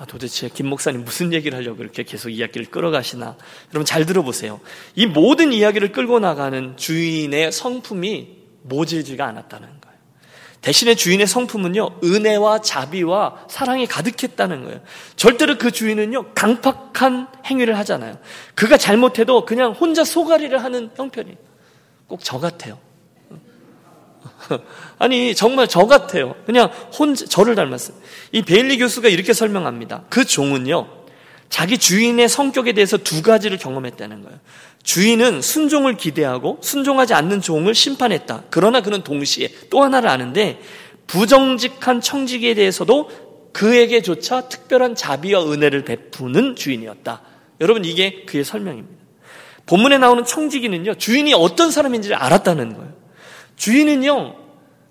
아, 0.01 0.07
도대체 0.07 0.49
김 0.49 0.67
목사님 0.67 1.05
무슨 1.05 1.31
얘기를 1.35 1.59
하려고 1.59 1.77
그렇게 1.77 2.05
계속 2.05 2.31
이야기를 2.31 2.71
끌어가시나? 2.71 3.37
여러분 3.69 3.85
잘 3.85 4.07
들어보세요. 4.07 4.59
이 4.95 5.05
모든 5.05 5.53
이야기를 5.53 5.93
끌고 5.93 6.21
나가는 6.21 6.75
주인의 6.79 7.53
성품이 7.53 8.29
모질지가 8.63 9.27
않았다는 9.27 9.69
거예요. 9.69 9.99
대신에 10.63 10.95
주인의 10.95 11.27
성품은요, 11.27 12.01
은혜와 12.03 12.63
자비와 12.63 13.45
사랑이 13.51 13.87
가득했다는 13.87 14.65
거예요. 14.65 14.81
절대로 15.17 15.59
그 15.59 15.71
주인은요, 15.71 16.33
강팍한 16.33 17.29
행위를 17.45 17.77
하잖아요. 17.81 18.19
그가 18.55 18.79
잘못해도 18.79 19.45
그냥 19.45 19.73
혼자 19.73 20.03
소가리를 20.03 20.65
하는 20.65 20.91
형편이 20.97 21.37
꼭 22.07 22.21
저 22.23 22.39
같아요. 22.39 22.79
아니 24.99 25.35
정말 25.35 25.69
저 25.69 25.87
같아요. 25.87 26.35
그냥 26.47 26.71
혼자 26.99 27.27
저를 27.27 27.55
닮았어요. 27.55 27.97
이 28.33 28.43
베일리 28.43 28.79
교수가 28.79 29.09
이렇게 29.09 29.33
설명합니다. 29.33 30.05
그 30.09 30.25
종은요. 30.25 31.01
자기 31.49 31.79
주인의 31.79 32.29
성격에 32.29 32.73
대해서 32.73 32.97
두 32.97 33.23
가지를 33.23 33.59
경험했다는 33.59 34.23
거예요. 34.23 34.39
주인은 34.83 35.43
순종을 35.43 35.97
기대하고 35.97 36.59
순종하지 36.63 37.13
않는 37.15 37.41
종을 37.41 37.75
심판했다. 37.75 38.45
그러나 38.51 38.81
그는 38.81 39.03
동시에 39.03 39.49
또 39.69 39.83
하나를 39.83 40.09
아는데 40.09 40.61
부정직한 41.07 42.01
청지기에 42.01 42.55
대해서도 42.55 43.11
그에게조차 43.53 44.49
특별한 44.49 44.95
자비와 44.95 45.51
은혜를 45.51 45.85
베푸는 45.85 46.55
주인이었다. 46.55 47.23
여러분 47.61 47.85
이게 47.85 48.25
그의 48.27 48.45
설명입니다. 48.45 49.01
본문에 49.67 49.99
나오는 49.99 50.25
청지기는요. 50.25 50.95
주인이 50.95 51.35
어떤 51.35 51.71
사람인지를 51.71 52.17
알았다는 52.17 52.75
거예요. 52.77 52.93
주인은요, 53.57 54.35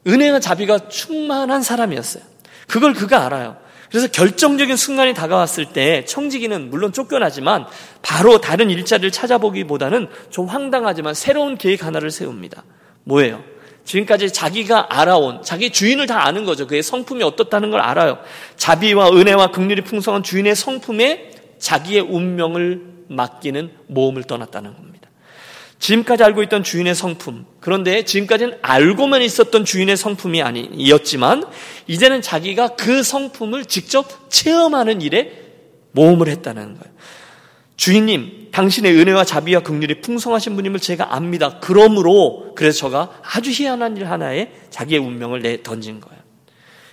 은혜와 0.07 0.39
자비가 0.39 0.89
충만한 0.89 1.61
사람이었어요. 1.61 2.23
그걸 2.67 2.93
그가 2.93 3.25
알아요. 3.25 3.57
그래서 3.89 4.07
결정적인 4.07 4.75
순간이 4.75 5.13
다가왔을 5.13 5.73
때 5.73 6.05
청지기는 6.05 6.69
물론 6.69 6.93
쫓겨나지만 6.93 7.65
바로 8.01 8.39
다른 8.39 8.69
일자리를 8.69 9.11
찾아보기보다는 9.11 10.07
좀 10.29 10.45
황당하지만 10.45 11.15
새로운 11.15 11.57
계획 11.57 11.83
하나를 11.83 12.11
세웁니다. 12.11 12.63
뭐예요? 13.03 13.43
지금까지 13.85 14.31
자기가 14.31 14.99
알아온 14.99 15.41
자기 15.41 15.71
주인을 15.71 16.05
다 16.05 16.27
아는 16.27 16.45
거죠. 16.45 16.67
그의 16.67 16.83
성품이 16.83 17.23
어떻다는 17.23 17.71
걸 17.71 17.81
알아요. 17.81 18.19
자비와 18.55 19.09
은혜와 19.09 19.49
극률이 19.49 19.81
풍성한 19.81 20.21
주인의 20.21 20.55
성품에 20.55 21.31
자기의 21.57 22.01
운명을 22.01 22.83
맡기는 23.07 23.71
모험을 23.87 24.23
떠났다는 24.23 24.75
겁니다. 24.75 24.98
지금까지 25.79 26.23
알고 26.23 26.43
있던 26.43 26.63
주인의 26.63 26.93
성품. 26.93 27.45
그런데 27.61 28.03
지금까지는 28.03 28.57
알고만 28.61 29.21
있었던 29.21 29.65
주인의 29.65 29.97
성품이 29.97 30.41
아니었지만 30.41 31.45
이제는 31.87 32.21
자기가 32.21 32.75
그 32.75 33.01
성품을 33.01 33.65
직접 33.65 34.29
체험하는 34.29 35.01
일에 35.01 35.31
모험을 35.93 36.27
했다는 36.27 36.77
거예요. 36.77 36.99
주인님, 37.77 38.49
당신의 38.51 38.93
은혜와 38.99 39.23
자비와 39.23 39.61
긍휼이 39.61 40.01
풍성하신 40.01 40.55
분임을 40.57 40.81
제가 40.81 41.15
압니다. 41.15 41.59
그러므로 41.61 42.53
그래서 42.55 42.79
저가 42.79 43.21
아주 43.23 43.51
희한한 43.51 43.95
일 43.95 44.09
하나에 44.09 44.51
자기의 44.69 44.99
운명을 44.99 45.41
내 45.41 45.63
던진 45.63 46.01
거예요. 46.01 46.19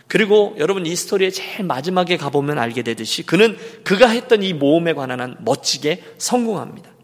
그리고 0.06 0.54
여러분 0.58 0.86
이 0.86 0.94
스토리의 0.94 1.32
제일 1.32 1.64
마지막에 1.64 2.16
가보면 2.16 2.60
알게 2.60 2.82
되듯이 2.82 3.24
그는 3.24 3.58
그가 3.82 4.06
했던 4.08 4.44
이 4.44 4.52
모험에 4.52 4.92
관한 4.92 5.20
한 5.20 5.36
멋지게 5.40 6.04
성공합니다. 6.18 6.95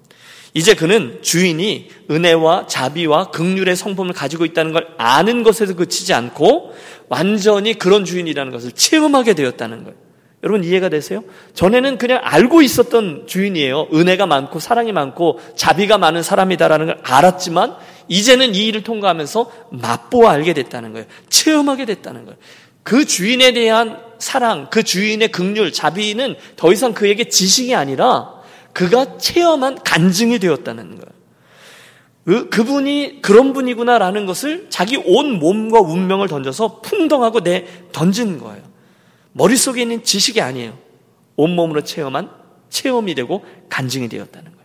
이제 0.54 0.75
그는 0.75 1.18
주인이 1.23 1.88
은혜와 2.11 2.66
자비와 2.66 3.30
극률의 3.30 3.75
성품을 3.75 4.12
가지고 4.12 4.44
있다는 4.44 4.73
걸 4.73 4.87
아는 4.99 5.42
것에서 5.42 5.75
그치지 5.75 6.12
않고 6.12 6.75
완전히 7.09 7.75
그런 7.75 8.04
주인이라는 8.04 8.52
것을 8.52 8.73
체험하게 8.73 9.35
되었다는 9.35 9.85
거예요. 9.85 9.97
여러분 10.42 10.64
이해가 10.64 10.88
되세요? 10.88 11.23
전에는 11.54 11.99
그냥 11.99 12.21
알고 12.23 12.62
있었던 12.62 13.25
주인이에요. 13.26 13.88
은혜가 13.94 14.26
많고 14.26 14.59
사랑이 14.59 14.92
많고 14.92 15.40
자비가 15.56 15.99
많은 15.99 16.23
사람이다라는 16.23 16.87
걸 16.87 16.99
알았지만 17.02 17.76
이제는 18.09 18.54
이 18.54 18.66
일을 18.66 18.82
통과하면서 18.82 19.52
맛보아 19.71 20.32
알게 20.32 20.52
됐다는 20.52 20.92
거예요. 20.92 21.06
체험하게 21.28 21.85
됐다는 21.87 22.25
거예요. 22.25 22.38
그 22.82 23.04
주인에 23.04 23.52
대한 23.52 23.99
사랑, 24.18 24.68
그 24.71 24.82
주인의 24.82 25.30
극률, 25.30 25.73
자비는 25.73 26.35
더 26.56 26.73
이상 26.73 26.92
그에게 26.92 27.28
지식이 27.28 27.75
아니라 27.75 28.41
그가 28.73 29.19
체험한 29.19 29.83
간증이 29.85 30.38
되었다는 30.38 30.91
거예요. 30.91 31.23
그, 32.25 32.49
그분이 32.50 33.21
그런 33.21 33.52
분이구나라는 33.52 34.26
것을 34.26 34.69
자기 34.71 34.97
온 34.97 35.38
몸과 35.38 35.81
운명을 35.81 36.29
던져서 36.29 36.81
풍덩하고 36.81 37.41
내 37.41 37.67
던진 37.93 38.38
거예요. 38.38 38.62
머릿속에 39.33 39.83
있는 39.83 40.05
지식이 40.05 40.41
아니에요. 40.41 40.79
온몸으로 41.37 41.83
체험한 41.83 42.31
체험이 42.71 43.14
되고 43.14 43.45
간증이 43.69 44.09
되었다는 44.09 44.52
거예요. 44.52 44.62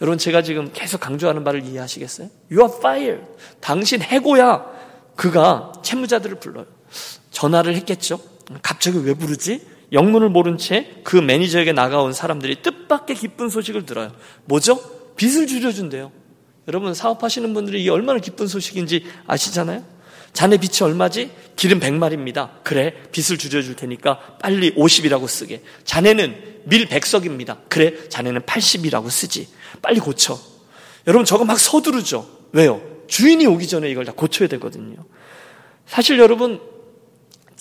여러분, 0.00 0.18
제가 0.18 0.42
지금 0.42 0.70
계속 0.72 0.98
강조하는 1.00 1.44
바를 1.44 1.64
이해하시겠어요? 1.64 2.28
You 2.50 2.64
are 2.64 2.78
fire. 2.78 3.20
당신 3.60 4.00
해고야. 4.00 4.64
그가 5.14 5.72
채무자들을 5.82 6.40
불러요. 6.40 6.66
전화를 7.30 7.76
했겠죠? 7.76 8.18
갑자기 8.62 8.98
왜 9.04 9.14
부르지? 9.14 9.60
영문을 9.92 10.30
모른 10.30 10.56
채 10.58 11.02
그 11.04 11.16
매니저에게 11.16 11.72
나가온 11.72 12.12
사람들이 12.12 12.62
뜻밖의 12.62 13.16
기쁜 13.16 13.48
소식을 13.48 13.84
들어요. 13.84 14.12
뭐죠? 14.46 14.80
빚을 15.16 15.46
줄여준대요. 15.46 16.10
여러분, 16.68 16.94
사업하시는 16.94 17.52
분들이 17.52 17.82
이 17.82 17.88
얼마나 17.90 18.18
기쁜 18.18 18.46
소식인지 18.46 19.04
아시잖아요? 19.26 19.84
자네 20.32 20.56
빚이 20.56 20.82
얼마지? 20.84 21.30
기름 21.56 21.80
100마리입니다. 21.80 22.62
그래, 22.62 22.94
빚을 23.12 23.36
줄여줄 23.36 23.76
테니까 23.76 24.38
빨리 24.40 24.74
50이라고 24.74 25.28
쓰게. 25.28 25.62
자네는 25.84 26.62
밀 26.64 26.86
100석입니다. 26.88 27.58
그래, 27.68 28.08
자네는 28.08 28.42
80이라고 28.42 29.10
쓰지. 29.10 29.48
빨리 29.82 30.00
고쳐. 30.00 30.38
여러분, 31.06 31.26
저거 31.26 31.44
막 31.44 31.58
서두르죠? 31.58 32.26
왜요? 32.52 32.80
주인이 33.08 33.44
오기 33.46 33.66
전에 33.66 33.90
이걸 33.90 34.04
다 34.06 34.12
고쳐야 34.12 34.48
되거든요. 34.48 34.96
사실 35.84 36.18
여러분, 36.18 36.60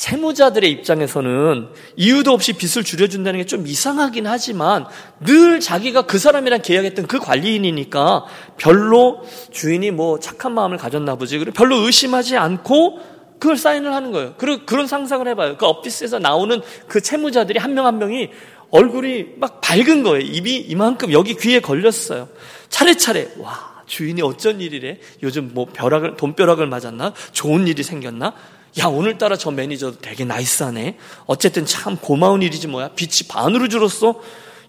채무자들의 0.01 0.69
입장에서는 0.71 1.67
이유도 1.95 2.31
없이 2.31 2.53
빚을 2.53 2.83
줄여준다는 2.83 3.39
게 3.39 3.45
좀 3.51 3.67
이상하긴 3.67 4.25
하지만 4.27 4.85
늘 5.19 5.59
자기가 5.59 6.03
그 6.03 6.17
사람이랑 6.17 6.61
계약했던 6.61 7.05
그 7.05 7.19
관리인이니까 7.19 8.25
별로 8.57 9.21
주인이 9.51 9.91
뭐 9.91 10.19
착한 10.19 10.53
마음을 10.53 10.77
가졌나 10.77 11.15
보지. 11.15 11.37
그리고 11.37 11.53
별로 11.53 11.75
의심하지 11.85 12.37
않고 12.37 12.99
그걸 13.39 13.57
사인을 13.57 13.93
하는 13.93 14.11
거예요. 14.11 14.33
그리고 14.37 14.65
그런 14.65 14.87
상상을 14.87 15.27
해봐요. 15.27 15.57
그 15.57 15.67
오피스에서 15.67 16.17
나오는 16.17 16.61
그 16.87 17.01
채무자들이 17.01 17.59
한 17.59 17.73
명한 17.75 17.93
한 17.93 17.99
명이 17.99 18.29
얼굴이 18.71 19.25
막 19.37 19.59
밝은 19.61 20.01
거예요. 20.03 20.19
입이 20.19 20.57
이만큼 20.61 21.11
여기 21.11 21.35
귀에 21.35 21.59
걸렸어요. 21.59 22.29
차례차례. 22.69 23.33
와, 23.37 23.83
주인이 23.85 24.21
어쩐 24.21 24.61
일이래? 24.61 24.97
요즘 25.21 25.51
뭐 25.53 25.67
벼락을, 25.71 26.15
돈벼락을 26.15 26.65
맞았나? 26.67 27.13
좋은 27.33 27.67
일이 27.67 27.83
생겼나? 27.83 28.33
야, 28.79 28.85
오늘따라 28.85 29.35
저 29.35 29.51
매니저도 29.51 29.99
되게 29.99 30.23
나이스하네. 30.23 30.97
어쨌든 31.25 31.65
참 31.65 31.97
고마운 31.97 32.41
일이지 32.41 32.67
뭐야. 32.67 32.89
빚이 32.89 33.27
반으로 33.27 33.67
줄었어. 33.67 34.21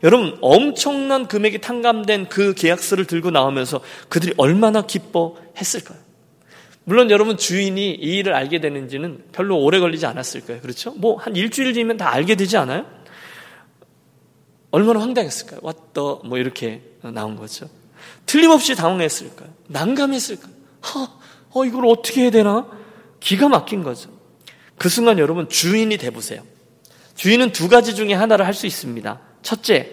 여러분, 0.03 0.37
엄청난 0.41 1.29
금액이 1.29 1.61
탕감된 1.61 2.29
그 2.29 2.55
계약서를 2.55 3.07
들고 3.07 3.31
나오면서 3.31 3.81
그들이 4.09 4.35
얼마나 4.37 4.83
기뻐했을까요? 4.83 5.99
물론 6.85 7.13
여러분 7.13 7.37
주인이 7.37 7.93
이 7.93 8.17
일을 8.17 8.35
알게 8.35 8.61
되는지는 8.61 9.27
별로 9.31 9.57
오래 9.57 9.79
걸리지 9.79 10.05
않았을 10.05 10.41
거예요. 10.41 10.61
그렇죠? 10.61 10.91
뭐 10.95 11.17
한 11.17 11.37
일주일 11.37 11.73
뒤면 11.75 11.97
다 11.97 12.13
알게 12.13 12.35
되지 12.35 12.57
않아요? 12.57 12.85
얼마나 14.73 15.01
황당했을까요? 15.01 15.61
왔더 15.63 16.23
뭐 16.25 16.39
이렇게 16.39 16.83
나온 17.03 17.37
거죠. 17.37 17.69
틀림없이 18.27 18.75
당황했을까요? 18.75 19.49
난감했을까요? 19.69 20.53
하, 20.81 21.09
어 21.53 21.65
이걸 21.65 21.87
어떻게 21.87 22.23
해야 22.23 22.31
되나? 22.33 22.67
기가 23.23 23.49
막힌 23.49 23.83
거죠. 23.83 24.11
그 24.79 24.89
순간 24.89 25.19
여러분 25.19 25.49
주인이 25.49 25.97
돼보세요. 25.97 26.43
주인은 27.15 27.53
두 27.53 27.69
가지 27.69 27.95
중에 27.95 28.15
하나를 28.15 28.47
할 28.47 28.55
수 28.55 28.67
있습니다. 28.67 29.21
첫째, 29.43 29.89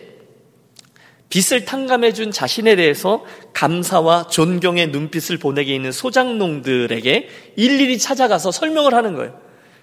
빚을 1.30 1.66
탕감해준 1.66 2.32
자신에 2.32 2.76
대해서 2.76 3.24
감사와 3.54 4.28
존경의 4.28 4.88
눈빛을 4.88 5.38
보내게 5.38 5.76
있는 5.76 5.92
소장농들에게 5.92 7.30
일일이 7.56 8.00
찾아가서 8.00 8.52
설명을 8.52 8.96
하는 8.96 9.16
거예요. 9.16 9.40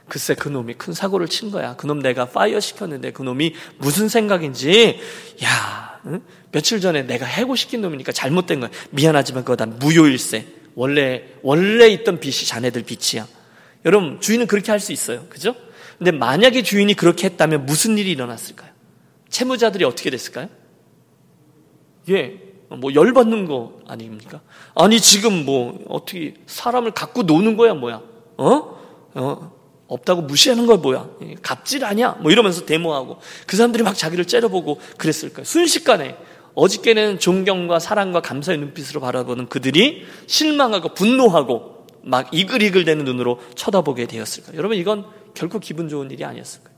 글쎄 0.08 0.34
그 0.34 0.48
놈이 0.48 0.74
큰 0.74 0.92
사고를 0.92 1.28
친 1.28 1.50
거야. 1.50 1.76
그놈 1.76 2.00
내가 2.00 2.26
파이어 2.26 2.58
시켰는데 2.60 3.12
그 3.12 3.22
놈이 3.22 3.54
무슨 3.78 4.08
생각인지 4.08 4.98
야 5.44 6.00
응? 6.06 6.20
며칠 6.52 6.80
전에 6.80 7.02
내가 7.02 7.26
해고시킨 7.26 7.80
놈이니까 7.80 8.12
잘못된 8.12 8.60
거야. 8.60 8.70
미안하지만 8.90 9.44
그거 9.44 9.56
다 9.56 9.66
무효일세. 9.66 10.46
원래 10.74 11.24
원래 11.42 11.88
있던 11.88 12.18
빚이 12.20 12.46
자네들 12.46 12.82
빚이야. 12.82 13.26
여러분, 13.86 14.20
주인은 14.20 14.46
그렇게 14.46 14.70
할 14.72 14.80
수 14.80 14.92
있어요. 14.92 15.24
그죠? 15.28 15.54
근데 15.96 16.10
만약에 16.10 16.62
주인이 16.62 16.92
그렇게 16.94 17.26
했다면 17.28 17.64
무슨 17.64 17.96
일이 17.96 18.10
일어났을까요? 18.10 18.70
채무자들이 19.30 19.84
어떻게 19.84 20.10
됐을까요? 20.10 20.48
예, 22.10 22.40
뭐 22.68 22.92
열받는 22.94 23.46
거 23.46 23.80
아닙니까? 23.86 24.40
아니 24.74 25.00
지금 25.00 25.44
뭐 25.44 25.84
어떻게 25.88 26.34
사람을 26.46 26.90
갖고 26.90 27.22
노는 27.22 27.56
거야 27.56 27.74
뭐야? 27.74 28.02
어? 28.36 28.78
어? 29.14 29.52
없다고 29.88 30.22
무시하는 30.22 30.66
거야 30.66 30.76
뭐야? 30.76 31.08
예, 31.22 31.34
갑질 31.40 31.84
아니야? 31.84 32.18
뭐 32.20 32.30
이러면서 32.30 32.66
데모하고 32.66 33.18
그 33.46 33.56
사람들이 33.56 33.82
막 33.82 33.96
자기를 33.96 34.26
째려보고 34.26 34.80
그랬을까요? 34.98 35.44
순식간에 35.44 36.16
어저께는 36.54 37.18
존경과 37.18 37.78
사랑과 37.78 38.20
감사의 38.20 38.58
눈빛으로 38.58 39.00
바라보는 39.00 39.48
그들이 39.48 40.06
실망하고 40.26 40.94
분노하고 40.94 41.75
막 42.06 42.32
이글이글대는 42.32 43.04
눈으로 43.04 43.40
쳐다보게 43.54 44.06
되었을까요? 44.06 44.56
여러분 44.56 44.76
이건 44.76 45.06
결코 45.34 45.58
기분 45.58 45.88
좋은 45.88 46.10
일이 46.10 46.24
아니었을 46.24 46.62
거예요. 46.62 46.76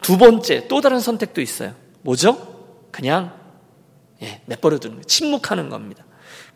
두 0.00 0.18
번째 0.18 0.66
또 0.68 0.80
다른 0.80 1.00
선택도 1.00 1.40
있어요. 1.40 1.74
뭐죠? 2.02 2.36
그냥 2.90 3.32
예, 4.22 4.40
내버려 4.46 4.78
두는 4.78 4.96
거예요. 4.96 5.04
침묵하는 5.04 5.68
겁니다. 5.68 6.04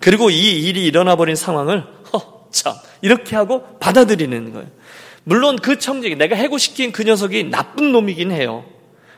그리고 0.00 0.30
이 0.30 0.66
일이 0.68 0.84
일어나 0.84 1.16
버린 1.16 1.36
상황을 1.36 1.84
허 2.12 2.38
참 2.50 2.74
이렇게 3.02 3.36
하고 3.36 3.62
받아들이는 3.78 4.52
거예요. 4.52 4.68
물론 5.24 5.56
그 5.56 5.78
청직이 5.78 6.16
내가 6.16 6.36
해고시킨 6.36 6.92
그 6.92 7.02
녀석이 7.02 7.44
나쁜 7.44 7.92
놈이긴 7.92 8.30
해요. 8.32 8.64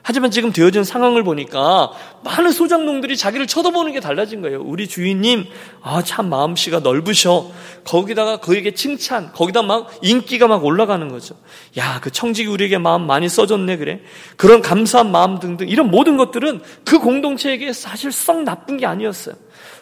하지만 0.02 0.30
지금 0.30 0.52
되어진 0.52 0.84
상황을 0.84 1.22
보니까 1.22 1.92
많은 2.24 2.52
소장농들이 2.52 3.16
자기를 3.16 3.46
쳐다보는 3.46 3.92
게 3.92 4.00
달라진 4.00 4.40
거예요. 4.40 4.62
우리 4.62 4.88
주인님, 4.88 5.44
아, 5.82 6.02
참 6.02 6.28
마음씨가 6.28 6.80
넓으셔. 6.80 7.50
거기다가 7.84 8.38
그에게 8.38 8.74
칭찬, 8.74 9.32
거기다 9.32 9.62
막 9.62 9.90
인기가 10.02 10.46
막 10.46 10.64
올라가는 10.64 11.06
거죠. 11.08 11.34
야, 11.78 12.00
그 12.00 12.10
청직이 12.10 12.48
우리에게 12.48 12.78
마음 12.78 13.06
많이 13.06 13.28
써줬네, 13.28 13.76
그래. 13.76 14.00
그런 14.36 14.62
감사한 14.62 15.10
마음 15.10 15.38
등등, 15.38 15.68
이런 15.68 15.90
모든 15.90 16.16
것들은 16.16 16.60
그 16.84 16.98
공동체에게 16.98 17.72
사실 17.72 18.12
썩 18.12 18.42
나쁜 18.42 18.76
게 18.76 18.86
아니었어요. 18.86 19.34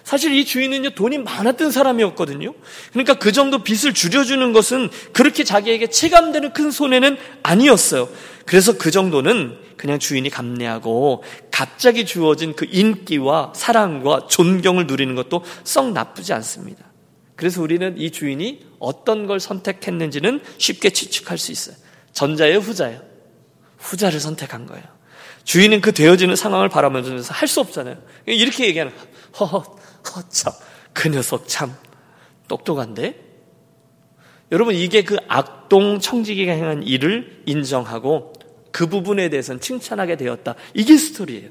사실 0.04 0.32
이 0.34 0.44
주인은요, 0.44 0.90
돈이 0.90 1.18
많았던 1.18 1.70
사람이었거든요. 1.70 2.54
그러니까 2.92 3.14
그 3.14 3.32
정도 3.32 3.58
빚을 3.62 3.94
줄여주는 3.94 4.52
것은 4.52 4.90
그렇게 5.12 5.44
자기에게 5.44 5.88
체감되는 5.88 6.52
큰 6.52 6.70
손해는 6.70 7.18
아니었어요. 7.42 8.08
그래서 8.46 8.78
그 8.78 8.90
정도는 8.90 9.58
그냥 9.76 9.98
주인이 9.98 10.28
감내하고 10.30 11.22
갑자기 11.50 12.06
주어진 12.06 12.56
그 12.56 12.66
인기와 12.70 13.52
사랑과 13.54 14.26
존경을 14.28 14.86
누리는 14.86 15.14
것도 15.14 15.44
썩 15.64 15.92
나쁘지 15.92 16.32
않습니다. 16.32 16.84
그래서 17.36 17.62
우리는 17.62 17.96
이 17.96 18.10
주인이 18.10 18.66
어떤 18.78 19.26
걸 19.26 19.38
선택했는지는 19.38 20.40
쉽게 20.58 20.90
추측할 20.90 21.38
수 21.38 21.52
있어요. 21.52 21.76
전자예요, 22.12 22.58
후자예요? 22.58 23.00
후자를 23.78 24.18
선택한 24.18 24.66
거예요. 24.66 24.84
주인은 25.44 25.80
그 25.80 25.92
되어지는 25.92 26.34
상황을 26.36 26.68
바라보면서 26.68 27.32
할 27.32 27.48
수 27.48 27.60
없잖아요. 27.60 27.96
이렇게 28.26 28.66
얘기하는 28.66 28.92
거예요. 28.92 29.08
허허, 29.38 29.58
허, 29.58 30.28
참. 30.28 30.52
그 30.92 31.08
녀석 31.08 31.48
참 31.48 31.74
똑똑한데? 32.48 33.26
여러분, 34.50 34.74
이게 34.74 35.04
그 35.04 35.16
악동 35.28 36.00
청지기가 36.00 36.52
행한 36.52 36.82
일을 36.82 37.42
인정하고 37.46 38.32
그 38.72 38.86
부분에 38.86 39.28
대해서는 39.28 39.60
칭찬하게 39.60 40.16
되었다. 40.16 40.54
이게 40.74 40.96
스토리예요. 40.96 41.50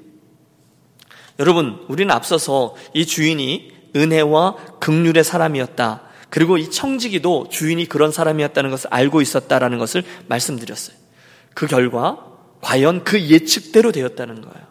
여러분, 1.40 1.86
우리는 1.88 2.14
앞서서 2.14 2.76
이 2.94 3.06
주인이 3.06 3.72
은혜와 3.96 4.56
극률의 4.80 5.24
사람이었다. 5.24 6.02
그리고 6.30 6.58
이 6.58 6.70
청지기도 6.70 7.50
주인이 7.50 7.86
그런 7.88 8.12
사람이었다는 8.12 8.70
것을 8.70 8.90
알고 8.92 9.22
있었다라는 9.22 9.78
것을 9.78 10.04
말씀드렸어요. 10.28 10.98
그 11.54 11.68
결과 11.68 12.26
과연 12.62 13.04
그 13.04 13.22
예측대로 13.22 13.92
되었다는 13.92 14.42
거예요. 14.42 14.68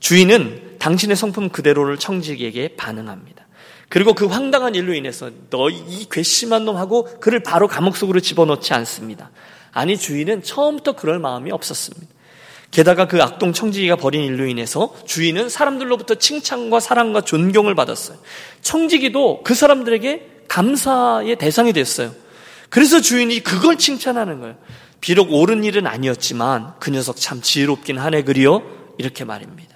주인은 0.00 0.65
당신의 0.78 1.16
성품 1.16 1.50
그대로를 1.50 1.98
청지기에게 1.98 2.76
반응합니다. 2.76 3.46
그리고 3.88 4.14
그 4.14 4.26
황당한 4.26 4.74
일로 4.74 4.94
인해서 4.94 5.30
너이 5.50 6.06
괘씸한 6.10 6.64
놈하고 6.64 7.20
그를 7.20 7.42
바로 7.42 7.68
감옥 7.68 7.96
속으로 7.96 8.20
집어넣지 8.20 8.74
않습니다. 8.74 9.30
아니 9.72 9.96
주인은 9.96 10.42
처음부터 10.42 10.92
그럴 10.92 11.18
마음이 11.18 11.52
없었습니다. 11.52 12.06
게다가 12.70 13.06
그 13.06 13.22
악동 13.22 13.52
청지기가 13.52 13.96
벌인 13.96 14.24
일로 14.24 14.46
인해서 14.46 14.94
주인은 15.06 15.48
사람들로부터 15.48 16.16
칭찬과 16.16 16.80
사랑과 16.80 17.20
존경을 17.20 17.74
받았어요. 17.74 18.18
청지기도 18.60 19.42
그 19.44 19.54
사람들에게 19.54 20.44
감사의 20.48 21.36
대상이 21.36 21.72
됐어요. 21.72 22.12
그래서 22.68 23.00
주인이 23.00 23.40
그걸 23.40 23.78
칭찬하는 23.78 24.40
거예요. 24.40 24.56
비록 25.00 25.32
옳은 25.32 25.62
일은 25.62 25.86
아니었지만 25.86 26.74
그 26.80 26.90
녀석 26.90 27.16
참 27.16 27.40
지혜롭긴 27.40 27.98
하네 27.98 28.24
그리요 28.24 28.62
이렇게 28.98 29.24
말입니다. 29.24 29.75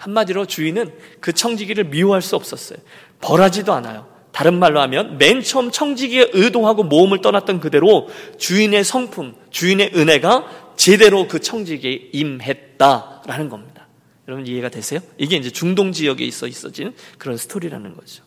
한마디로 0.00 0.46
주인은 0.46 0.92
그 1.20 1.32
청지기를 1.32 1.84
미워할 1.84 2.22
수 2.22 2.34
없었어요. 2.34 2.78
벌하지도 3.20 3.72
않아요. 3.74 4.08
다른 4.32 4.58
말로 4.58 4.80
하면 4.80 5.18
맨 5.18 5.42
처음 5.42 5.70
청지기가 5.70 6.28
의도하고 6.32 6.84
모험을 6.84 7.20
떠났던 7.20 7.60
그대로 7.60 8.08
주인의 8.38 8.82
성품, 8.82 9.34
주인의 9.50 9.92
은혜가 9.94 10.72
제대로 10.76 11.28
그 11.28 11.40
청지기에 11.40 12.10
임했다라는 12.12 13.50
겁니다. 13.50 13.88
여러분 14.26 14.46
이해가 14.46 14.70
되세요? 14.70 15.00
이게 15.18 15.36
이제 15.36 15.50
중동 15.50 15.92
지역에 15.92 16.24
있어 16.24 16.46
있어진 16.46 16.94
그런 17.18 17.36
스토리라는 17.36 17.94
거죠. 17.94 18.24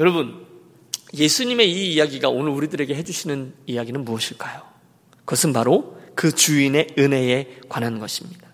여러분 0.00 0.44
예수님의 1.12 1.70
이 1.70 1.94
이야기가 1.94 2.30
오늘 2.30 2.50
우리들에게 2.50 2.92
해주시는 2.96 3.54
이야기는 3.66 4.04
무엇일까요? 4.04 4.62
그것은 5.20 5.52
바로 5.52 5.96
그 6.16 6.34
주인의 6.34 6.88
은혜에 6.98 7.58
관한 7.68 8.00
것입니다. 8.00 8.48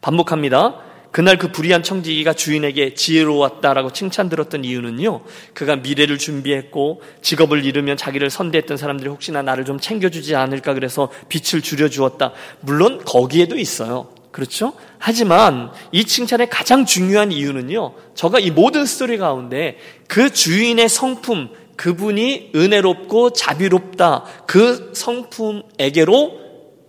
반복합니다. 0.00 0.89
그날 1.10 1.38
그 1.38 1.50
불의한 1.50 1.82
청지기가 1.82 2.34
주인에게 2.34 2.94
지혜로웠다라고 2.94 3.92
칭찬 3.92 4.28
들었던 4.28 4.64
이유는요, 4.64 5.22
그가 5.54 5.76
미래를 5.76 6.18
준비했고 6.18 7.02
직업을 7.20 7.64
잃으면 7.64 7.96
자기를 7.96 8.30
선대했던 8.30 8.76
사람들이 8.76 9.08
혹시나 9.08 9.42
나를 9.42 9.64
좀 9.64 9.80
챙겨주지 9.80 10.36
않을까 10.36 10.74
그래서 10.74 11.10
빛을 11.28 11.62
줄여주었다. 11.62 12.32
물론 12.60 13.02
거기에도 13.04 13.56
있어요. 13.56 14.08
그렇죠? 14.30 14.74
하지만 14.98 15.72
이 15.90 16.04
칭찬의 16.04 16.48
가장 16.50 16.86
중요한 16.86 17.32
이유는요, 17.32 17.94
저가 18.14 18.38
이 18.38 18.52
모든 18.52 18.86
스토리 18.86 19.18
가운데 19.18 19.78
그 20.06 20.32
주인의 20.32 20.88
성품, 20.88 21.50
그분이 21.74 22.52
은혜롭고 22.54 23.32
자비롭다. 23.32 24.24
그 24.46 24.92
성품에게로 24.94 26.38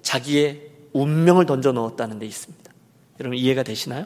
자기의 0.04 0.62
운명을 0.94 1.46
던져 1.46 1.72
넣었다는 1.72 2.20
데 2.20 2.26
있습니다. 2.28 2.61
여러분 3.22 3.38
이해가 3.38 3.64
되시나요? 3.64 4.06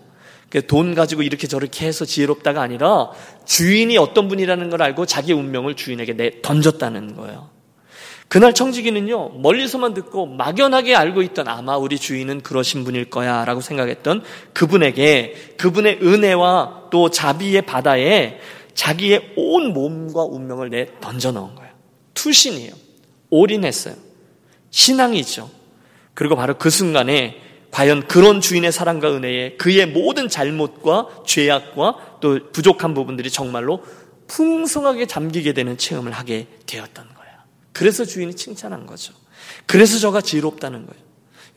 돈 0.67 0.93
가지고 0.93 1.23
이렇게 1.23 1.47
저렇게 1.47 1.85
해서 1.85 2.05
지혜롭다가 2.05 2.61
아니라 2.61 3.09
주인이 3.45 3.97
어떤 3.97 4.27
분이라는 4.27 4.69
걸 4.69 4.81
알고 4.81 5.05
자기의 5.05 5.37
운명을 5.37 5.75
주인에게 5.75 6.13
내 6.13 6.41
던졌다는 6.41 7.15
거예요. 7.15 7.49
그날 8.27 8.53
청지기는요, 8.53 9.39
멀리서만 9.39 9.93
듣고 9.93 10.25
막연하게 10.25 10.95
알고 10.95 11.21
있던 11.23 11.47
아마 11.47 11.77
우리 11.77 11.99
주인은 11.99 12.41
그러신 12.41 12.83
분일 12.83 13.09
거야 13.09 13.45
라고 13.45 13.61
생각했던 13.61 14.23
그분에게 14.53 15.55
그분의 15.57 15.99
은혜와 16.01 16.87
또 16.91 17.09
자비의 17.09 17.63
바다에 17.63 18.39
자기의 18.73 19.33
온 19.37 19.73
몸과 19.73 20.23
운명을 20.23 20.69
내 20.69 20.87
던져 20.99 21.31
넣은 21.31 21.55
거예요. 21.55 21.71
투신이에요. 22.13 22.73
올인했어요. 23.29 23.95
신앙이죠. 24.71 25.49
그리고 26.13 26.35
바로 26.35 26.57
그 26.57 26.69
순간에 26.69 27.41
과연 27.75 28.07
그런 28.07 28.39
주인의 28.39 28.71
사랑과 28.71 29.13
은혜에 29.13 29.57
그의 29.57 29.85
모든 29.85 30.29
잘못과 30.29 31.23
죄악과 31.25 32.19
또 32.21 32.39
부족한 32.53 32.93
부분들이 32.93 33.29
정말로 33.29 33.83
풍성하게 34.27 35.07
잠기게 35.07 35.51
되는 35.51 35.77
체험을 35.77 36.13
하게 36.13 36.47
되었던 36.67 37.05
거예요. 37.13 37.33
그래서 37.73 38.05
주인이 38.05 38.33
칭찬한 38.33 38.85
거죠. 38.85 39.13
그래서 39.65 39.99
저가 39.99 40.21
지혜롭다는 40.21 40.85
거예요. 40.85 41.03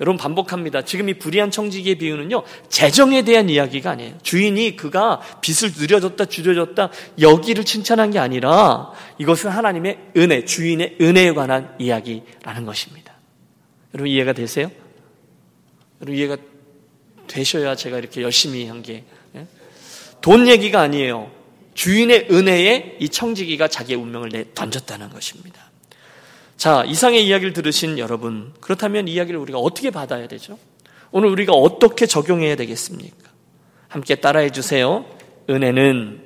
여러분 0.00 0.18
반복합니다. 0.18 0.82
지금 0.82 1.08
이 1.08 1.14
불의한 1.14 1.52
청지기의 1.52 1.98
비유는요, 1.98 2.42
재정에 2.68 3.22
대한 3.22 3.48
이야기가 3.48 3.92
아니에요. 3.92 4.18
주인이 4.24 4.74
그가 4.74 5.20
빚을 5.40 5.72
늘려줬다, 5.78 6.24
줄여줬다, 6.24 6.90
여기를 7.20 7.64
칭찬한 7.64 8.10
게 8.10 8.18
아니라 8.18 8.90
이것은 9.18 9.50
하나님의 9.50 9.98
은혜, 10.16 10.44
주인의 10.44 10.96
은혜에 11.00 11.32
관한 11.34 11.76
이야기라는 11.78 12.64
것입니다. 12.64 13.12
여러분 13.94 14.10
이해가 14.10 14.32
되세요? 14.32 14.68
이해가 16.06 16.36
되셔야 17.26 17.74
제가 17.74 17.98
이렇게 17.98 18.22
열심히 18.22 18.66
한 18.66 18.82
게. 18.82 19.04
예? 19.34 19.46
돈 20.20 20.48
얘기가 20.48 20.80
아니에요. 20.80 21.30
주인의 21.74 22.28
은혜에 22.30 22.96
이 23.00 23.08
청지기가 23.08 23.68
자기의 23.68 23.98
운명을 24.00 24.30
내 24.30 24.44
던졌다는 24.54 25.10
것입니다. 25.10 25.70
자, 26.56 26.82
이상의 26.84 27.24
이야기를 27.24 27.52
들으신 27.52 27.98
여러분, 27.98 28.52
그렇다면 28.60 29.06
이야기를 29.06 29.38
우리가 29.38 29.58
어떻게 29.58 29.90
받아야 29.90 30.26
되죠? 30.26 30.58
오늘 31.12 31.28
우리가 31.28 31.52
어떻게 31.52 32.06
적용해야 32.06 32.56
되겠습니까? 32.56 33.30
함께 33.86 34.16
따라해 34.16 34.50
주세요. 34.50 35.04
은혜는 35.48 36.20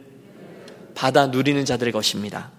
받아 0.94 1.26
누리는 1.26 1.64
자들의 1.66 1.92
것입니다. 1.92 2.50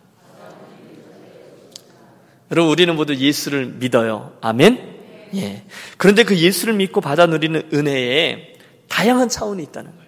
여러분, 2.51 2.71
우리는 2.71 2.95
모두 2.95 3.15
예수를 3.15 3.65
믿어요. 3.65 4.37
아멘? 4.41 4.92
예. 5.35 5.63
그런데 5.97 6.23
그 6.23 6.37
예수를 6.37 6.73
믿고 6.75 7.01
받아 7.01 7.25
누리는 7.25 7.69
은혜에 7.73 8.53
다양한 8.87 9.29
차원이 9.29 9.63
있다는 9.63 9.91
거예요. 9.91 10.03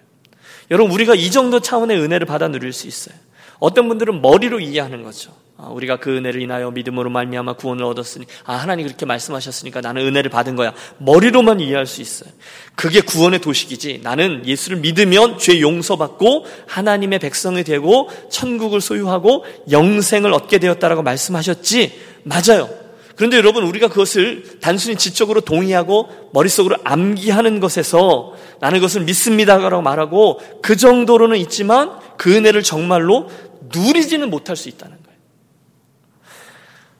여러분, 0.70 0.92
우리가 0.92 1.14
이 1.14 1.30
정도 1.30 1.60
차원의 1.60 1.98
은혜를 2.00 2.26
받아 2.26 2.48
누릴 2.48 2.72
수 2.72 2.86
있어요. 2.86 3.16
어떤 3.58 3.88
분들은 3.88 4.22
머리로 4.22 4.60
이해하는 4.60 5.02
거죠. 5.02 5.32
아, 5.58 5.68
우리가 5.68 5.96
그 5.96 6.14
은혜를 6.14 6.42
인하여 6.42 6.70
믿음으로 6.70 7.08
말미암아 7.08 7.54
구원을 7.54 7.82
얻었으니 7.84 8.26
아 8.44 8.56
하나님 8.56 8.84
그렇게 8.84 9.06
말씀하셨으니까 9.06 9.80
나는 9.80 10.02
은혜를 10.06 10.30
받은 10.30 10.54
거야. 10.54 10.74
머리로만 10.98 11.60
이해할 11.60 11.86
수 11.86 12.02
있어요. 12.02 12.30
그게 12.74 13.00
구원의 13.00 13.40
도식이지. 13.40 14.00
나는 14.02 14.46
예수를 14.46 14.78
믿으면 14.78 15.38
죄 15.38 15.62
용서받고 15.62 16.44
하나님의 16.66 17.20
백성이 17.20 17.64
되고 17.64 18.10
천국을 18.30 18.82
소유하고 18.82 19.46
영생을 19.70 20.34
얻게 20.34 20.58
되었다라고 20.58 21.02
말씀하셨지. 21.02 22.00
맞아요. 22.24 22.85
그런데 23.16 23.38
여러분 23.38 23.64
우리가 23.64 23.88
그것을 23.88 24.58
단순히 24.60 24.96
지적으로 24.96 25.40
동의하고 25.40 26.30
머릿속으로 26.32 26.76
암기하는 26.84 27.60
것에서 27.60 28.34
나는 28.60 28.78
그것을 28.78 29.02
믿습니다라고 29.02 29.80
말하고 29.80 30.40
그 30.62 30.76
정도로는 30.76 31.38
있지만 31.38 31.98
그 32.18 32.36
은혜를 32.36 32.62
정말로 32.62 33.28
누리지는 33.74 34.28
못할 34.28 34.54
수 34.54 34.68
있다는 34.68 34.98
거예요. 35.02 35.18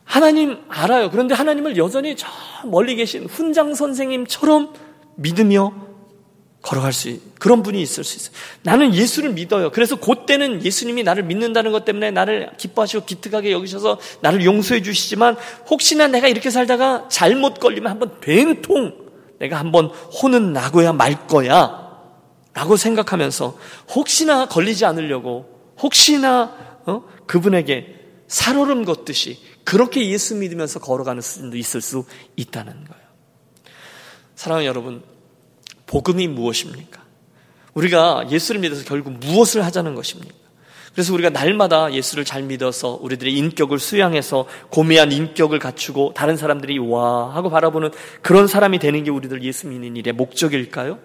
하나님 0.04 0.58
알아요. 0.68 1.10
그런데 1.10 1.34
하나님을 1.34 1.76
여전히 1.76 2.16
저 2.16 2.26
멀리 2.64 2.96
계신 2.96 3.26
훈장 3.26 3.74
선생님처럼 3.74 4.72
믿으며 5.16 5.85
걸어갈 6.66 6.92
수 6.92 7.08
있는 7.08 7.22
그런 7.38 7.62
분이 7.62 7.80
있을 7.80 8.02
수 8.02 8.16
있어요. 8.16 8.34
나는 8.62 8.92
예수를 8.92 9.32
믿어요. 9.32 9.70
그래서 9.70 9.94
그때는 9.94 10.64
예수님이 10.64 11.04
나를 11.04 11.22
믿는다는 11.22 11.70
것 11.70 11.84
때문에 11.84 12.10
나를 12.10 12.50
기뻐하시고 12.58 13.04
기특하게 13.04 13.52
여기셔서 13.52 14.00
나를 14.20 14.44
용서해 14.44 14.82
주시지만 14.82 15.36
혹시나 15.70 16.08
내가 16.08 16.26
이렇게 16.26 16.50
살다가 16.50 17.06
잘못 17.08 17.60
걸리면 17.60 17.88
한번 17.88 18.20
된통 18.20 18.96
내가 19.38 19.60
한번 19.60 19.86
혼은 19.86 20.52
나고야 20.52 20.92
말 20.92 21.28
거야 21.28 21.86
라고 22.52 22.76
생각하면서 22.76 23.56
혹시나 23.94 24.46
걸리지 24.48 24.86
않으려고 24.86 25.74
혹시나 25.80 26.52
어? 26.86 27.04
그분에게 27.26 27.94
살얼음 28.26 28.84
걷듯이 28.84 29.38
그렇게 29.62 30.10
예수 30.10 30.34
믿으면서 30.34 30.80
걸어가는 30.80 31.22
수준도 31.22 31.56
있을 31.58 31.80
수 31.80 32.04
있다는 32.34 32.72
거예요. 32.72 33.06
사랑하는 34.34 34.66
여러분, 34.66 35.02
복음이 35.86 36.28
무엇입니까? 36.28 37.04
우리가 37.74 38.28
예수를 38.30 38.60
믿어서 38.60 38.84
결국 38.84 39.12
무엇을 39.14 39.64
하자는 39.64 39.94
것입니까? 39.94 40.34
그래서 40.96 41.12
우리가 41.12 41.28
날마다 41.28 41.92
예수를 41.92 42.24
잘 42.24 42.42
믿어서 42.42 42.98
우리들의 43.02 43.30
인격을 43.34 43.78
수양해서 43.78 44.46
고매한 44.70 45.12
인격을 45.12 45.58
갖추고 45.58 46.14
다른 46.14 46.38
사람들이 46.38 46.78
와 46.78 47.34
하고 47.34 47.50
바라보는 47.50 47.90
그런 48.22 48.46
사람이 48.46 48.78
되는 48.78 49.04
게 49.04 49.10
우리들 49.10 49.42
예수 49.44 49.66
믿는 49.66 49.94
일의 49.96 50.14
목적일까요? 50.14 50.98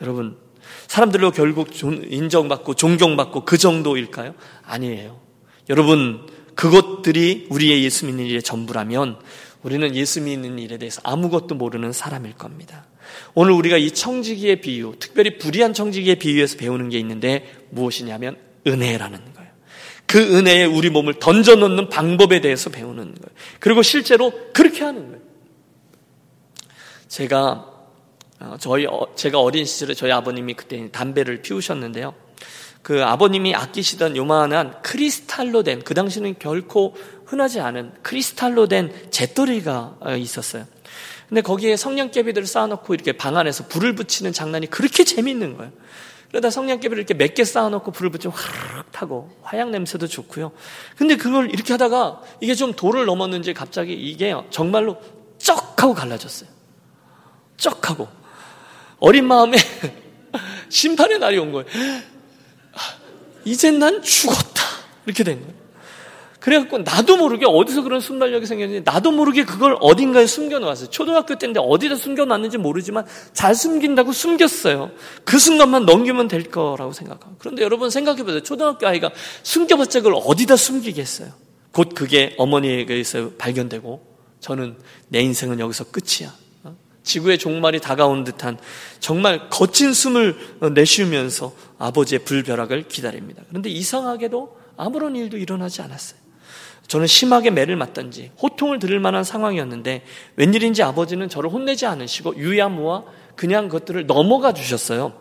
여러분, 0.00 0.38
사람들로 0.86 1.30
결국 1.30 1.68
인정받고 1.82 2.72
존경받고 2.72 3.44
그 3.44 3.58
정도일까요? 3.58 4.34
아니에요. 4.64 5.20
여러분, 5.68 6.26
그것들이 6.54 7.48
우리의 7.50 7.84
예수 7.84 8.06
믿는 8.06 8.24
일의 8.24 8.42
전부라면 8.42 9.18
우리는 9.62 9.94
예수 9.94 10.22
믿는 10.22 10.58
일에 10.58 10.78
대해서 10.78 11.02
아무것도 11.04 11.54
모르는 11.54 11.92
사람일 11.92 12.32
겁니다. 12.32 12.86
오늘 13.34 13.52
우리가 13.52 13.76
이 13.76 13.90
청지기의 13.90 14.60
비유, 14.60 14.94
특별히 14.98 15.38
불의한 15.38 15.72
청지기의 15.74 16.16
비유에서 16.16 16.56
배우는 16.56 16.88
게 16.90 16.98
있는데 16.98 17.50
무엇이냐면 17.70 18.36
은혜라는 18.66 19.18
거예요. 19.34 19.50
그 20.06 20.36
은혜에 20.36 20.64
우리 20.64 20.90
몸을 20.90 21.14
던져놓는 21.14 21.88
방법에 21.88 22.40
대해서 22.40 22.70
배우는 22.70 22.96
거예요. 22.96 23.36
그리고 23.60 23.82
실제로 23.82 24.32
그렇게 24.52 24.84
하는 24.84 25.08
거예요. 25.08 25.22
제가 27.08 27.68
어, 28.40 28.56
저희 28.58 28.86
어, 28.86 29.06
제가 29.14 29.40
어린 29.40 29.64
시절에 29.64 29.94
저희 29.94 30.10
아버님이 30.10 30.54
그때 30.54 30.90
담배를 30.90 31.42
피우셨는데요. 31.42 32.14
그 32.82 33.04
아버님이 33.04 33.54
아끼시던 33.54 34.16
요만한 34.16 34.82
크리스탈로 34.82 35.62
된 35.62 35.80
그 35.84 35.94
당시는 35.94 36.34
결코 36.38 36.96
흔하지 37.24 37.60
않은 37.60 37.92
크리스탈로 38.02 38.66
된 38.66 38.92
잿더리가 39.10 39.96
어, 40.00 40.16
있었어요. 40.16 40.66
근데 41.32 41.40
거기에 41.40 41.78
성냥개비들을 41.78 42.46
쌓아놓고 42.46 42.92
이렇게 42.92 43.12
방 43.12 43.38
안에서 43.38 43.66
불을 43.66 43.94
붙이는 43.94 44.34
장난이 44.34 44.66
그렇게 44.66 45.02
재밌는 45.02 45.56
거예요. 45.56 45.72
그러다 46.28 46.50
성냥개비를 46.50 46.98
이렇게 46.98 47.14
몇 47.14 47.32
개 47.32 47.42
쌓아놓고 47.42 47.90
불을 47.90 48.10
붙이면 48.10 48.36
화르륵 48.36 48.92
타고 48.92 49.34
화약 49.40 49.70
냄새도 49.70 50.08
좋고요. 50.08 50.52
근데 50.94 51.16
그걸 51.16 51.50
이렇게 51.50 51.72
하다가 51.72 52.20
이게 52.42 52.54
좀 52.54 52.74
도를 52.74 53.06
넘었는지 53.06 53.54
갑자기 53.54 53.94
이게 53.94 54.34
정말로 54.50 55.00
쩍 55.38 55.82
하고 55.82 55.94
갈라졌어요. 55.94 56.50
쩍 57.56 57.88
하고. 57.88 58.08
어린 58.98 59.26
마음에 59.26 59.56
심판의 60.68 61.18
날이 61.18 61.38
온 61.38 61.50
거예요. 61.52 61.66
이젠 63.46 63.78
난 63.78 64.02
죽었다. 64.02 64.62
이렇게 65.06 65.24
된 65.24 65.40
거예요. 65.40 65.61
그래갖고 66.42 66.78
나도 66.78 67.18
모르게 67.18 67.46
어디서 67.46 67.82
그런 67.82 68.00
순발력이 68.00 68.46
생겼는지 68.46 68.82
나도 68.84 69.12
모르게 69.12 69.44
그걸 69.44 69.76
어딘가에 69.80 70.26
숨겨놓았어요. 70.26 70.90
초등학교 70.90 71.36
때인데 71.36 71.60
어디다 71.62 71.94
숨겨놨는지 71.94 72.58
모르지만 72.58 73.06
잘 73.32 73.54
숨긴다고 73.54 74.10
숨겼어요. 74.10 74.90
그 75.24 75.38
순간만 75.38 75.86
넘기면 75.86 76.26
될 76.26 76.50
거라고 76.50 76.92
생각하고. 76.92 77.36
그런데 77.38 77.62
여러분 77.62 77.90
생각해보세요. 77.90 78.42
초등학교 78.42 78.88
아이가 78.88 79.12
숨겨봤자 79.44 80.00
그걸 80.00 80.20
어디다 80.24 80.56
숨기겠어요. 80.56 81.28
곧 81.70 81.90
그게 81.94 82.34
어머니에게서 82.38 83.30
발견되고 83.38 84.04
저는 84.40 84.78
내 85.06 85.20
인생은 85.20 85.60
여기서 85.60 85.84
끝이야. 85.92 86.34
어? 86.64 86.76
지구의 87.04 87.38
종말이 87.38 87.78
다가온 87.78 88.24
듯한 88.24 88.58
정말 88.98 89.48
거친 89.48 89.92
숨을 89.92 90.36
내쉬면서 90.74 91.54
아버지의 91.78 92.24
불벼락을 92.24 92.88
기다립니다. 92.88 93.44
그런데 93.48 93.70
이상하게도 93.70 94.58
아무런 94.76 95.14
일도 95.14 95.36
일어나지 95.36 95.82
않았어요. 95.82 96.21
저는 96.88 97.06
심하게 97.06 97.50
매를 97.50 97.76
맞던지 97.76 98.32
호통을 98.42 98.78
들을 98.78 98.98
만한 99.00 99.24
상황이었는데 99.24 100.02
웬일인지 100.36 100.82
아버지는 100.82 101.28
저를 101.28 101.50
혼내지 101.50 101.86
않으시고 101.86 102.36
유야무와 102.36 103.04
그냥 103.36 103.68
그것들을 103.68 104.06
넘어가 104.06 104.52
주셨어요. 104.52 105.14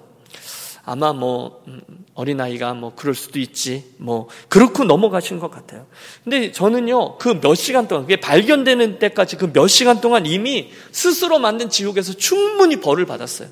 아마 0.83 1.13
뭐 1.13 1.63
음, 1.67 1.79
어린아이가 2.15 2.73
뭐 2.73 2.93
그럴 2.95 3.13
수도 3.13 3.39
있지 3.39 3.93
뭐 3.97 4.27
그렇고 4.49 4.83
넘어가신 4.83 5.39
것 5.39 5.51
같아요. 5.51 5.85
근데 6.23 6.51
저는요 6.51 7.17
그 7.19 7.39
몇 7.39 7.53
시간 7.55 7.87
동안 7.87 8.03
그게 8.03 8.19
발견되는 8.19 8.97
때까지 8.99 9.37
그 9.37 9.51
몇 9.53 9.67
시간 9.67 10.01
동안 10.01 10.25
이미 10.25 10.71
스스로 10.91 11.37
만든 11.39 11.69
지옥에서 11.69 12.13
충분히 12.13 12.77
벌을 12.81 13.05
받았어요. 13.05 13.47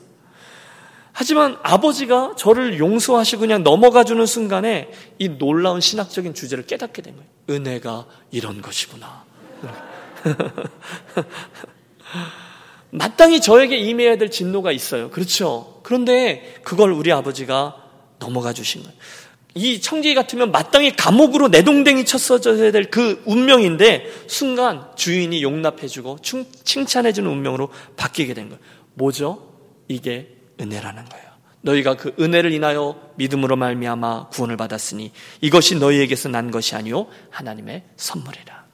하지만 1.20 1.58
아버지가 1.64 2.36
저를 2.38 2.80
용서하시고 2.80 3.42
그냥 3.42 3.62
넘어가 3.62 4.06
주는 4.06 4.26
순간에 4.26 4.90
이 5.18 5.28
놀라운 5.28 5.82
신학적인 5.82 6.34
주제를 6.34 6.66
깨닫게 6.66 7.02
된 7.02 7.14
거예요. 7.18 7.30
은혜가 7.50 8.06
이런 8.32 8.62
것이구나. 8.62 9.26
마땅히 12.92 13.42
저에게 13.42 13.76
임해야 13.76 14.18
될 14.18 14.32
진노가 14.32 14.72
있어요. 14.72 15.10
그렇죠. 15.10 15.82
그런데 15.84 16.56
그걸 16.64 16.94
우리 16.94 17.12
아버지가 17.12 17.76
넘어가 18.20 18.54
주신 18.54 18.84
거예요. 18.84 18.96
이 19.56 19.82
청지 19.82 20.14
같으면 20.14 20.54
마땅히 20.54 20.96
감옥으로 20.96 21.50
내동댕이 21.50 22.06
쳤어져야 22.06 22.72
될 22.72 22.86
그 22.86 23.22
운명인데 23.26 24.06
순간 24.28 24.88
주인이 24.96 25.44
용납해주고 25.44 26.20
칭찬해주는 26.64 27.30
운명으로 27.30 27.72
바뀌게 27.98 28.34
된 28.34 28.48
거예요. 28.48 28.62
뭐죠? 28.94 29.50
이게 29.90 30.39
은혜라는 30.60 31.06
거예요. 31.06 31.30
너희가 31.62 31.96
그 31.96 32.14
은혜를 32.20 32.54
인하여 32.54 33.12
믿음으로 33.16 33.56
말미암아 33.56 34.30
구원을 34.30 34.56
받았으니 34.58 35.12
이것이 35.42 35.76
너희에게서 35.76 36.30
난 36.30 36.52
것이 36.52 36.76
아니요 36.76 37.08
하나님의 37.32 37.84
선물이라. 37.98 38.66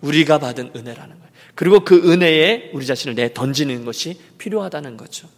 우리가 0.00 0.38
받은 0.38 0.72
은혜라는 0.74 1.16
거예요. 1.16 1.30
그리고 1.54 1.80
그 1.80 2.10
은혜에 2.10 2.70
우리 2.72 2.86
자신을 2.86 3.14
내 3.14 3.32
던지는 3.32 3.84
것이 3.84 4.20
필요하다는 4.38 4.96
거죠. 4.96 5.28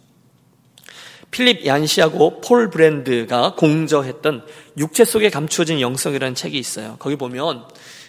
필립 1.29 1.65
얀시하고 1.65 2.41
폴 2.41 2.69
브랜드가 2.69 3.55
공저했던 3.55 4.45
육체 4.77 5.03
속에 5.03 5.29
감추어진 5.29 5.81
영성이라는 5.81 6.35
책이 6.35 6.57
있어요. 6.57 6.95
거기 6.99 7.15
보면 7.15 7.65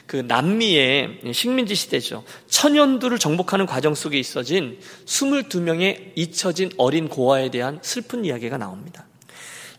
그 0.09 0.17
남미의 0.17 1.21
식민지 1.33 1.75
시대죠. 1.75 2.25
천연두를 2.49 3.19
정복하는 3.19 3.67
과정 3.67 3.95
속에 3.95 4.19
있어진 4.19 4.79
22명의 5.05 6.13
잊혀진 6.17 6.71
어린 6.79 7.09
고아에 7.09 7.51
대한 7.51 7.79
슬픈 7.83 8.25
이야기가 8.25 8.57
나옵니다. 8.57 9.05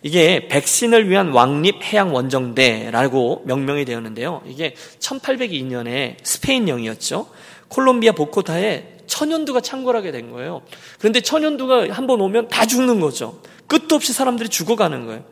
이게 0.03 0.47
백신을 0.47 1.09
위한 1.09 1.29
왕립 1.31 1.83
해양 1.83 2.13
원정대라고 2.13 3.41
명명이 3.47 3.85
되었는데요. 3.85 4.43
이게 4.47 4.75
1802년에 4.99 6.17
스페인령이었죠. 6.23 7.27
콜롬비아 7.67 8.11
보코타에 8.11 8.99
천연두가 9.07 9.61
창궐하게 9.61 10.11
된 10.11 10.29
거예요. 10.31 10.61
그런데 10.99 11.21
천연두가 11.21 11.87
한 11.89 12.05
번 12.05 12.21
오면 12.21 12.49
다 12.49 12.67
죽는 12.67 12.99
거죠. 12.99 13.41
끝도 13.65 13.95
없이 13.95 14.13
사람들이 14.13 14.49
죽어가는 14.49 15.05
거예요. 15.07 15.23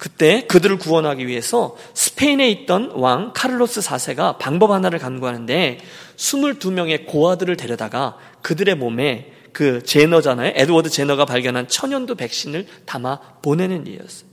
그때 0.00 0.46
그들을 0.46 0.78
구원하기 0.78 1.26
위해서 1.26 1.76
스페인에 1.92 2.48
있던 2.48 2.92
왕 2.94 3.32
카를로스 3.34 3.82
4세가 3.82 4.38
방법 4.38 4.70
하나를 4.70 4.98
간구하는데 4.98 5.78
22명의 6.16 7.04
고아들을 7.04 7.54
데려다가 7.58 8.16
그들의 8.40 8.76
몸에 8.76 9.30
그 9.52 9.82
제너잖아요. 9.82 10.52
에드워드 10.54 10.88
제너가 10.88 11.26
발견한 11.26 11.68
천연두 11.68 12.14
백신을 12.14 12.66
담아 12.86 13.20
보내는 13.42 13.86
일이었어요. 13.86 14.30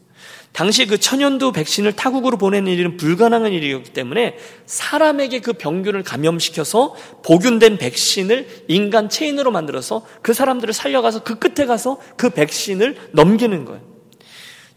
당시 0.54 0.86
그 0.86 0.98
천연두 0.98 1.52
백신을 1.52 1.98
타국으로 1.98 2.38
보내는 2.38 2.72
일은 2.72 2.96
불가능한 2.96 3.52
일이었기 3.52 3.92
때문에 3.92 4.38
사람에게 4.68 5.42
그 5.42 5.52
병균을 5.52 6.04
감염시켜서 6.04 6.96
복균된 7.24 7.78
백신을 7.78 8.64
인간 8.70 9.10
체인으로 9.10 9.52
만들어서 9.52 10.06
그 10.22 10.34
사람들을 10.34 10.74
살려가서 10.74 11.24
그 11.24 11.36
끝에 11.36 11.68
가서 11.68 12.00
그 12.16 12.30
백신을 12.30 12.96
넘기는 13.12 13.66
거예요. 13.66 13.97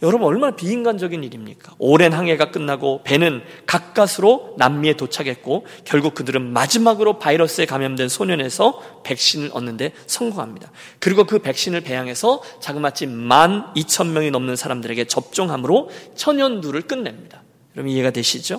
여러분 0.03 0.27
얼마나 0.29 0.57
비인간적인 0.57 1.23
일입니까? 1.23 1.75
오랜 1.79 2.15
항해가 2.15 2.51
끝나고 2.51 3.03
배는 3.05 3.43
가까스로 3.67 4.55
남미에 4.57 4.95
도착했고 4.95 5.67
결국 5.85 6.15
그들은 6.15 6.53
마지막으로 6.53 7.19
바이러스에 7.19 7.67
감염된 7.67 8.09
소년에서 8.09 9.03
백신을 9.05 9.51
얻는데 9.53 9.93
성공합니다. 10.07 10.71
그리고 11.01 11.25
그 11.25 11.41
백신을 11.41 11.83
배양해서 11.83 12.43
자그마치 12.61 13.07
만 13.07 13.67
이천 13.75 14.15
명이 14.15 14.31
넘는 14.31 14.57
사람들에게 14.57 15.05
접종함으로 15.05 15.91
천연두를 16.15 16.83
끝냅니다. 16.83 17.43
여러분 17.77 17.93
이해가 17.93 18.11
되시죠? 18.11 18.59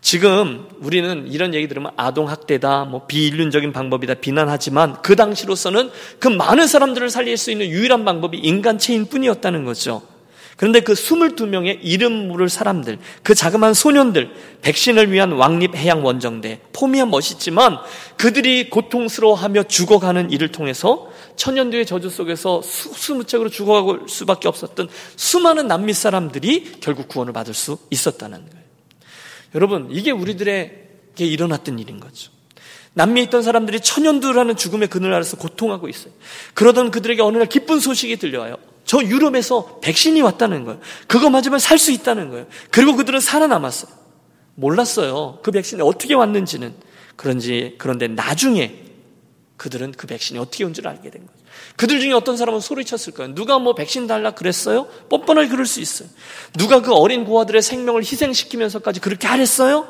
지금 0.00 0.66
우리는 0.80 1.26
이런 1.28 1.52
얘기 1.52 1.68
들으면 1.68 1.92
아동학대다, 1.96 2.86
뭐 2.86 3.06
비인륜적인 3.06 3.72
방법이다 3.74 4.14
비난하지만 4.14 5.02
그 5.02 5.14
당시로서는 5.14 5.90
그 6.18 6.28
많은 6.28 6.66
사람들을 6.66 7.10
살릴 7.10 7.36
수 7.36 7.50
있는 7.50 7.68
유일한 7.68 8.06
방법이 8.06 8.38
인간체인 8.38 9.06
뿐이었다는 9.06 9.64
거죠. 9.64 10.02
그런데 10.60 10.80
그 10.80 10.92
22명의 10.92 11.78
이름 11.80 12.28
물을 12.28 12.50
사람들, 12.50 12.98
그 13.22 13.34
자그마한 13.34 13.72
소년들, 13.72 14.30
백신을 14.60 15.10
위한 15.10 15.32
왕립 15.32 15.74
해양 15.74 16.04
원정대, 16.04 16.60
폼이야 16.74 17.06
멋있지만 17.06 17.78
그들이 18.18 18.68
고통스러워하며 18.68 19.62
죽어가는 19.62 20.30
일을 20.30 20.52
통해서 20.52 21.10
천년도의 21.36 21.86
저주 21.86 22.10
속에서 22.10 22.60
수무책으로 22.60 23.48
죽어갈 23.48 24.00
수밖에 24.06 24.48
없었던 24.48 24.90
수많은 25.16 25.66
남미 25.66 25.94
사람들이 25.94 26.72
결국 26.80 27.08
구원을 27.08 27.32
받을 27.32 27.54
수 27.54 27.78
있었다는 27.88 28.40
거예요. 28.40 28.64
여러분, 29.54 29.88
이게 29.90 30.10
우리들에게 30.10 31.24
일어났던 31.24 31.78
일인 31.78 32.00
거죠. 32.00 32.32
남미에 32.92 33.24
있던 33.24 33.42
사람들이 33.42 33.80
천연두라는 33.80 34.56
죽음의 34.56 34.88
그늘 34.88 35.14
아래서 35.14 35.38
고통하고 35.38 35.88
있어요. 35.88 36.12
그러던 36.52 36.90
그들에게 36.90 37.22
어느 37.22 37.38
날 37.38 37.46
기쁜 37.46 37.80
소식이 37.80 38.18
들려와요. 38.18 38.56
저 38.84 39.02
유럽에서 39.02 39.78
백신이 39.80 40.20
왔다는 40.22 40.64
거예요. 40.64 40.80
그거 41.06 41.30
맞으면 41.30 41.58
살 41.58 41.78
수 41.78 41.92
있다는 41.92 42.30
거예요. 42.30 42.46
그리고 42.70 42.96
그들은 42.96 43.20
살아남았어요. 43.20 43.92
몰랐어요. 44.56 45.38
그 45.42 45.50
백신이 45.50 45.82
어떻게 45.82 46.14
왔는지는. 46.14 46.74
그런지, 47.16 47.74
그런데 47.78 48.08
나중에 48.08 48.84
그들은 49.56 49.92
그 49.92 50.06
백신이 50.06 50.38
어떻게 50.38 50.64
온 50.64 50.72
줄 50.72 50.88
알게 50.88 51.10
된 51.10 51.26
거죠. 51.26 51.38
그들 51.76 52.00
중에 52.00 52.12
어떤 52.12 52.36
사람은 52.36 52.60
소리쳤을 52.60 53.12
거예요. 53.12 53.34
누가 53.34 53.58
뭐 53.58 53.74
백신 53.74 54.06
달라 54.06 54.30
그랬어요? 54.32 54.86
뻔뻔하게 55.08 55.48
그럴 55.48 55.66
수 55.66 55.80
있어요. 55.80 56.08
누가 56.56 56.80
그 56.80 56.92
어린 56.94 57.24
고아들의 57.24 57.60
생명을 57.60 58.02
희생시키면서까지 58.02 59.00
그렇게 59.00 59.26
하랬어요? 59.28 59.86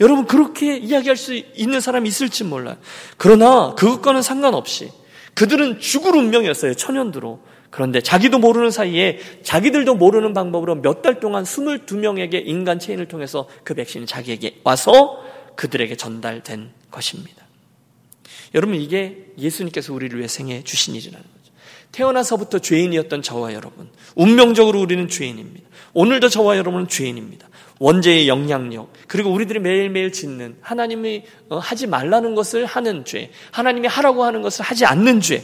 여러분 0.00 0.26
그렇게 0.26 0.78
이야기할 0.78 1.16
수 1.16 1.34
있는 1.34 1.80
사람이 1.80 2.08
있을지 2.08 2.44
몰라요. 2.44 2.76
그러나 3.18 3.74
그것과는 3.74 4.22
상관없이 4.22 4.90
그들은 5.34 5.80
죽을 5.80 6.16
운명이었어요. 6.16 6.74
천연두로. 6.74 7.40
그런데 7.70 8.00
자기도 8.00 8.38
모르는 8.38 8.70
사이에 8.70 9.18
자기들도 9.42 9.94
모르는 9.94 10.34
방법으로 10.34 10.76
몇 10.76 11.02
달 11.02 11.20
동안 11.20 11.44
22명에게 11.44 12.42
인간 12.44 12.78
체인을 12.78 13.06
통해서 13.06 13.48
그 13.64 13.74
백신이 13.74 14.06
자기에게 14.06 14.60
와서 14.64 15.22
그들에게 15.56 15.96
전달된 15.96 16.70
것입니다. 16.90 17.46
여러분 18.54 18.74
이게 18.74 19.26
예수님께서 19.38 19.94
우리를 19.94 20.18
위해 20.18 20.28
생해 20.28 20.62
주신 20.64 20.94
일이라는 20.94 21.22
거죠. 21.22 21.52
태어나서부터 21.92 22.58
죄인이었던 22.58 23.22
저와 23.22 23.52
여러분, 23.54 23.88
운명적으로 24.14 24.80
우리는 24.80 25.08
죄인입니다. 25.08 25.68
오늘도 25.92 26.28
저와 26.28 26.56
여러분은 26.56 26.88
죄인입니다. 26.88 27.48
원죄의 27.78 28.28
영향력, 28.28 28.92
그리고 29.08 29.30
우리들이 29.30 29.58
매일매일 29.58 30.12
짓는 30.12 30.56
하나님이 30.60 31.24
어, 31.48 31.58
하지 31.58 31.86
말라는 31.86 32.34
것을 32.34 32.66
하는 32.66 33.04
죄, 33.04 33.30
하나님이 33.52 33.88
하라고 33.88 34.24
하는 34.24 34.42
것을 34.42 34.64
하지 34.64 34.84
않는 34.84 35.20
죄, 35.20 35.42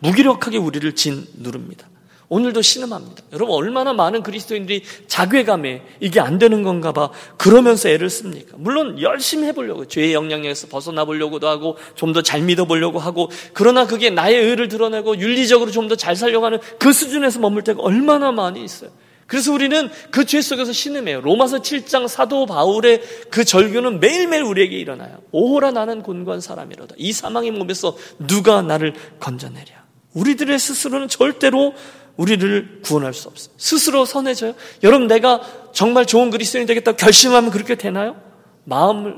무기력하게 0.00 0.58
우리를 0.58 0.94
진 0.94 1.26
누릅니다. 1.34 1.88
오늘도 2.28 2.62
신음합니다. 2.62 3.24
여러분 3.34 3.54
얼마나 3.56 3.92
많은 3.92 4.22
그리스도인들이 4.22 4.84
자괴감에 5.06 5.82
이게 6.00 6.18
안 6.18 6.38
되는 6.38 6.62
건가 6.62 6.90
봐 6.90 7.10
그러면서 7.36 7.90
애를 7.90 8.08
씁니까? 8.08 8.56
물론 8.56 8.98
열심히 9.02 9.46
해보려고 9.48 9.86
죄의 9.86 10.14
영향력에서 10.14 10.68
벗어나 10.68 11.04
보려고도 11.04 11.46
하고 11.46 11.76
좀 11.94 12.14
더 12.14 12.22
잘 12.22 12.40
믿어보려고 12.40 12.98
하고 12.98 13.30
그러나 13.52 13.86
그게 13.86 14.08
나의 14.08 14.36
의를 14.46 14.68
드러내고 14.68 15.18
윤리적으로 15.18 15.70
좀 15.70 15.88
더 15.88 15.96
잘 15.96 16.16
살려고 16.16 16.46
하는 16.46 16.58
그 16.78 16.94
수준에서 16.94 17.38
머물 17.38 17.64
때가 17.64 17.82
얼마나 17.82 18.32
많이 18.32 18.64
있어요. 18.64 18.88
그래서 19.32 19.50
우리는 19.50 19.88
그 20.10 20.26
죄 20.26 20.42
속에서 20.42 20.72
신음해요. 20.74 21.22
로마서 21.22 21.60
7장 21.62 22.06
사도 22.06 22.44
바울의 22.44 23.00
그 23.30 23.46
절규는 23.46 23.98
매일매일 23.98 24.42
우리에게 24.42 24.76
일어나요. 24.76 25.22
오호라 25.30 25.70
나는 25.70 26.02
곤고한 26.02 26.42
사람이로다. 26.42 26.96
이 26.98 27.14
사망의 27.14 27.50
몸에서 27.52 27.96
누가 28.18 28.60
나를 28.60 28.92
건져내랴. 29.20 29.84
우리들의 30.12 30.58
스스로는 30.58 31.08
절대로 31.08 31.72
우리를 32.18 32.80
구원할 32.84 33.14
수 33.14 33.28
없어요. 33.28 33.54
스스로 33.56 34.04
선해져요? 34.04 34.52
여러분, 34.82 35.06
내가 35.06 35.40
정말 35.72 36.04
좋은 36.04 36.30
그리스도인이 36.30 36.66
되겠다고 36.66 36.98
결심하면 36.98 37.50
그렇게 37.50 37.74
되나요? 37.74 38.20
마음을, 38.64 39.16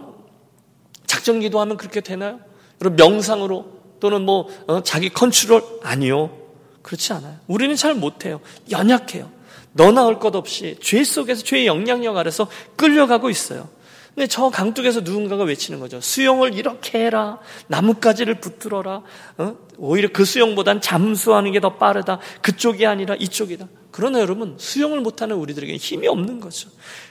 작정 1.08 1.40
기도하면 1.40 1.76
그렇게 1.76 2.00
되나요? 2.00 2.38
여러분, 2.80 2.96
명상으로 3.04 3.66
또는 3.98 4.22
뭐, 4.22 4.48
어, 4.68 4.80
자기 4.84 5.08
컨트롤? 5.08 5.60
아니요. 5.82 6.38
그렇지 6.82 7.12
않아요. 7.14 7.36
우리는 7.48 7.74
잘 7.74 7.94
못해요. 7.94 8.40
연약해요. 8.70 9.34
너나 9.74 10.06
할것 10.06 10.34
없이 10.34 10.76
죄 10.80 11.04
속에서 11.04 11.42
죄의 11.42 11.66
영향력 11.66 12.16
아래서 12.16 12.48
끌려가고 12.76 13.28
있어요. 13.30 13.68
근데 14.14 14.28
저 14.28 14.48
강둑에서 14.48 15.00
누군가가 15.00 15.42
외치는 15.42 15.80
거죠. 15.80 16.00
수영을 16.00 16.54
이렇게 16.54 17.04
해라. 17.04 17.40
나뭇가지를 17.66 18.36
붙들어라. 18.40 19.02
어? 19.38 19.56
오히려 19.76 20.08
그 20.12 20.24
수영보단 20.24 20.80
잠수하는 20.80 21.50
게 21.50 21.58
더 21.58 21.74
빠르다. 21.74 22.20
그쪽이 22.40 22.86
아니라 22.86 23.16
이쪽이다. 23.16 23.66
그러나 23.90 24.20
여러분, 24.20 24.54
수영을 24.56 25.00
못하는 25.00 25.34
우리들에게는 25.34 25.78
힘이 25.80 26.06
없는 26.06 26.38
거죠. 26.38 26.68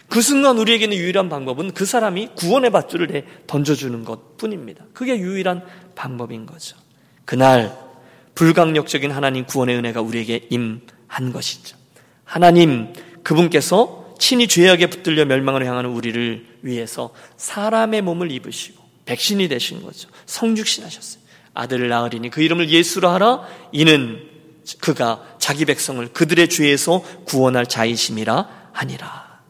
그 0.07 0.21
순간 0.21 0.57
우리에게는 0.57 0.95
유일한 0.95 1.27
방법은 1.27 1.73
그 1.73 1.85
사람이 1.85 2.29
구원의 2.35 2.71
밧줄을 2.71 3.07
내 3.07 3.25
던져주는 3.47 4.05
것 4.05 4.37
뿐입니다. 4.37 4.85
그게 4.93 5.17
유일한 5.19 5.61
방법인 5.95 6.45
거죠. 6.45 6.77
그날 7.25 7.77
불강력적인 8.35 9.11
하나님 9.11 9.45
구원의 9.45 9.75
은혜가 9.75 9.99
우리에게 10.01 10.47
임한 10.49 11.33
것이죠. 11.33 11.82
하나님, 12.23 12.93
그분께서 13.23 14.15
친히 14.19 14.47
죄악에 14.47 14.87
붙들려 14.87 15.25
멸망을 15.25 15.65
향하는 15.65 15.89
우리를 15.89 16.45
위해서 16.61 17.13
사람의 17.37 18.01
몸을 18.01 18.31
입으시고 18.31 18.81
백신이 19.05 19.47
되신 19.49 19.83
거죠. 19.83 20.09
성육신하셨어요. 20.25 21.21
아들을 21.53 21.87
낳으리니 21.89 22.29
그 22.29 22.41
이름을 22.41 22.69
예수로 22.69 23.09
하라. 23.09 23.47
이는 23.71 24.29
그가 24.79 25.35
자기 25.39 25.65
백성을 25.65 26.05
그들의 26.13 26.49
죄에서 26.49 27.03
구원할 27.25 27.65
자이심이라 27.65 28.69
하니라. 28.71 29.41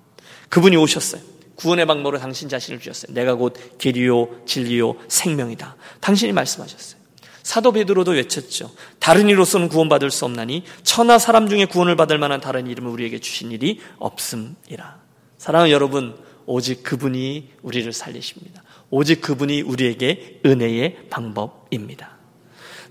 그분이 0.50 0.76
오셨어요. 0.76 1.22
구원의 1.56 1.86
방법으로 1.86 2.20
당신 2.20 2.50
자신을 2.50 2.80
주셨어요. 2.80 3.14
내가 3.14 3.36
곧 3.36 3.78
길이요 3.78 4.46
진리요 4.46 4.96
생명이다. 5.08 5.76
당신이 6.02 6.34
말씀하셨어요. 6.34 7.03
사도 7.44 7.74
베드로도 7.74 8.12
외쳤죠. 8.12 8.72
다른 9.00 9.30
이로서는 9.30 9.68
구원받을 9.68 10.10
수 10.10 10.26
없나니 10.26 10.64
천하 10.84 11.20
사람 11.20 11.50
중에 11.50 11.66
구원을 11.66 11.96
받을 11.96 12.18
만한 12.18 12.40
다른 12.40 12.68
이름을 12.68 12.90
우리에게 12.90 13.20
주신 13.20 13.52
일이 13.52 13.80
없음이라. 14.00 15.02
사랑하는 15.38 15.72
여러분, 15.72 16.18
오직 16.46 16.84
그분이 16.84 17.52
우리를 17.62 17.92
살리십니다. 17.92 18.64
오직 18.90 19.22
그분이 19.22 19.62
우리에게 19.62 20.42
은혜의 20.46 21.10
방법입니다. 21.10 22.18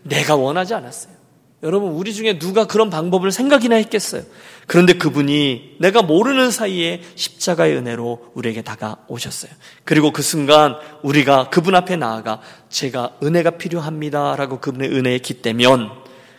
내가 0.02 0.36
원하지 0.36 0.74
않았어요. 0.74 1.21
여러분, 1.62 1.92
우리 1.92 2.12
중에 2.12 2.40
누가 2.40 2.66
그런 2.66 2.90
방법을 2.90 3.31
생각이나 3.31 3.77
했겠어요? 3.77 4.22
그런데 4.66 4.94
그분이 4.94 5.77
내가 5.79 6.03
모르는 6.03 6.51
사이에 6.51 7.03
십자가의 7.14 7.77
은혜로 7.77 8.33
우리에게 8.35 8.62
다가오셨어요. 8.62 9.53
그리고 9.85 10.12
그 10.12 10.22
순간 10.22 10.75
우리가 11.03 11.51
그분 11.51 11.77
앞에 11.77 11.96
나아가 11.96 12.40
제가 12.68 13.16
은혜가 13.22 13.53
필요합니다. 13.53 14.35
라고 14.35 14.59
그분의 14.59 14.90
은혜에 14.90 15.18
기대면 15.18 15.90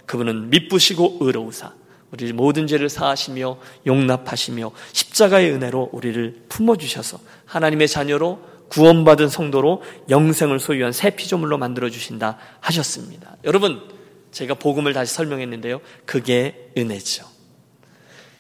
그분은 0.06 0.50
미쁘시고 0.50 1.20
의로우사 1.22 1.72
우리 2.12 2.32
모든 2.34 2.68
죄를 2.68 2.90
사하시며 2.90 3.58
용납하시며 3.88 4.72
십자가의 4.92 5.52
은혜로 5.52 5.90
우리를 5.94 6.44
품어주셔서 6.50 7.18
하나님의 7.46 7.88
자녀로 7.88 8.40
구원받은 8.70 9.30
성도로 9.30 9.84
영생을 10.10 10.60
소유한 10.60 10.92
새 10.92 11.12
피조물로 11.12 11.58
만들어 11.58 11.90
주신다 11.90 12.38
하셨습니다. 12.60 13.38
여러분, 13.44 13.82
제가 14.34 14.56
복음을 14.56 14.92
다시 14.94 15.14
설명했는데요. 15.14 15.80
그게 16.06 16.72
은혜죠. 16.78 17.26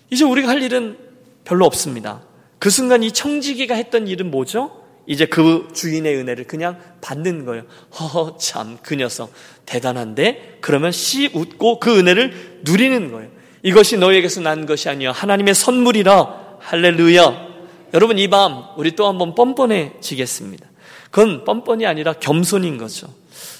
이제 0.09 0.25
우리가 0.25 0.49
할 0.49 0.61
일은 0.61 0.97
별로 1.45 1.65
없습니다. 1.65 2.23
그 2.59 2.69
순간 2.69 3.03
이 3.03 3.11
청지기가 3.11 3.75
했던 3.75 4.07
일은 4.07 4.29
뭐죠? 4.31 4.83
이제 5.05 5.25
그 5.25 5.67
주인의 5.73 6.15
은혜를 6.15 6.45
그냥 6.45 6.79
받는 7.01 7.45
거예요. 7.45 7.63
허허, 7.99 8.37
참, 8.37 8.77
그 8.81 8.95
녀석. 8.95 9.31
대단한데? 9.65 10.59
그러면 10.61 10.91
씨 10.91 11.29
웃고 11.33 11.79
그 11.79 11.99
은혜를 11.99 12.61
누리는 12.63 13.11
거예요. 13.11 13.29
이것이 13.63 13.97
너에게서 13.97 14.41
난 14.41 14.65
것이 14.65 14.89
아니야. 14.89 15.11
하나님의 15.11 15.55
선물이라. 15.55 16.57
할렐루야. 16.59 17.53
여러분, 17.93 18.17
이 18.17 18.29
밤, 18.29 18.63
우리 18.77 18.95
또 18.95 19.07
한번 19.07 19.35
뻔뻔해지겠습니다. 19.35 20.69
그건 21.11 21.43
뻔뻔이 21.43 21.85
아니라 21.85 22.13
겸손인 22.13 22.77
거죠. 22.77 23.07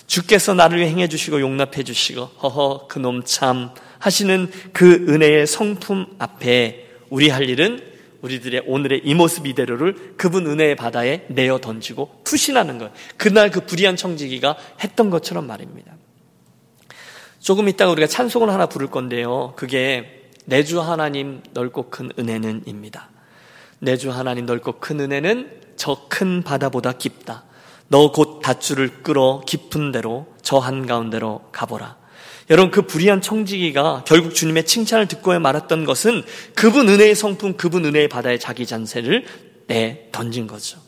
주께서 0.08 0.54
나를 0.54 0.86
행해 0.86 1.08
주시고 1.08 1.42
용납해 1.42 1.84
주시고 1.84 2.22
허허 2.42 2.88
그놈 2.88 3.24
참 3.24 3.72
하시는 4.00 4.52
그 4.74 5.06
은혜의 5.08 5.48
성품 5.48 6.16
앞에 6.20 6.90
우리 7.10 7.30
할 7.30 7.50
일은 7.50 7.94
우리들의 8.22 8.64
오늘의 8.66 9.02
이 9.04 9.14
모습 9.14 9.48
이대로를 9.48 10.16
그분 10.18 10.48
은혜의 10.48 10.76
바다에 10.76 11.26
내어 11.28 11.60
던지고 11.60 12.22
투신하는 12.24 12.78
것. 12.78 12.92
그날 13.18 13.52
그 13.52 13.66
불의한 13.66 13.98
청지기가 13.98 14.56
했던 14.82 15.10
것처럼 15.10 15.46
말입니다. 15.46 15.94
조금 17.40 17.68
있다가 17.68 17.92
우리가 17.92 18.08
찬송을 18.08 18.50
하나 18.50 18.68
부를 18.68 18.88
건데요. 18.88 19.54
그게 19.58 20.30
내주 20.46 20.80
하나님 20.80 21.42
넓고 21.52 21.90
큰 21.90 22.12
은혜는입니다. 22.18 23.10
내주 23.80 24.10
하나님 24.10 24.46
넓고 24.46 24.80
큰 24.80 25.02
은혜는 25.02 25.62
저 25.76 26.08
큰 26.08 26.44
바다보다 26.44 26.94
깊다. 26.94 27.44
너 27.88 28.12
곧 28.12 28.42
닷줄을 28.42 29.04
끌어 29.04 29.42
깊은 29.46 29.92
데로 29.92 30.28
저 30.42 30.58
한가운데로 30.58 31.42
가보라. 31.52 31.98
여러분 32.50 32.72
그 32.72 32.82
불의한 32.84 33.22
청지기가 33.22 34.04
결국 34.06 34.36
주님의 34.36 34.66
칭찬을 34.66 35.08
듣고야 35.08 35.40
말았던 35.40 35.86
것은 35.86 36.24
그분 36.56 36.90
은혜의 36.90 37.16
성품, 37.16 37.56
그분 37.56 37.86
은혜의 37.86 38.10
바다에 38.10 38.38
자기 38.38 38.66
잔세를 38.66 39.26
내 39.68 40.10
던진 40.12 40.48
거죠. 40.48 40.83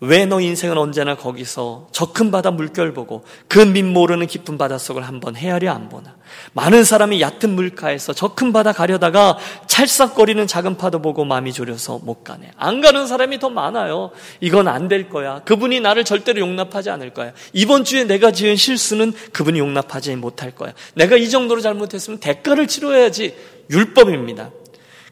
왜 0.00 0.26
너 0.26 0.40
인생은 0.40 0.76
언제나 0.76 1.16
거기서 1.16 1.88
저 1.90 2.12
큰 2.12 2.30
바다 2.30 2.50
물결 2.50 2.92
보고 2.92 3.24
그 3.48 3.64
밑 3.72 3.82
모르는 3.84 4.26
깊은 4.26 4.58
바닷속을 4.58 5.02
한번 5.08 5.36
헤아려 5.36 5.72
안 5.72 5.88
보나? 5.88 6.16
많은 6.52 6.84
사람이 6.84 7.20
얕은 7.22 7.50
물가에서 7.54 8.12
저 8.12 8.34
큰 8.34 8.52
바다 8.52 8.72
가려다가 8.72 9.38
찰싹거리는 9.66 10.46
작은 10.46 10.76
파도 10.76 11.00
보고 11.00 11.24
마음이 11.24 11.52
졸여서 11.52 12.00
못 12.02 12.24
가네. 12.24 12.50
안 12.56 12.82
가는 12.82 13.06
사람이 13.06 13.38
더 13.38 13.48
많아요. 13.48 14.10
이건 14.40 14.68
안 14.68 14.88
될 14.88 15.08
거야. 15.08 15.40
그분이 15.44 15.80
나를 15.80 16.04
절대로 16.04 16.40
용납하지 16.40 16.90
않을 16.90 17.14
거야. 17.14 17.32
이번 17.54 17.84
주에 17.84 18.04
내가 18.04 18.30
지은 18.32 18.56
실수는 18.56 19.12
그분이 19.32 19.58
용납하지 19.58 20.14
못할 20.16 20.50
거야. 20.50 20.74
내가 20.94 21.16
이 21.16 21.30
정도로 21.30 21.60
잘못했으면 21.62 22.20
대가를 22.20 22.66
치러야지. 22.68 23.34
율법입니다. 23.70 24.50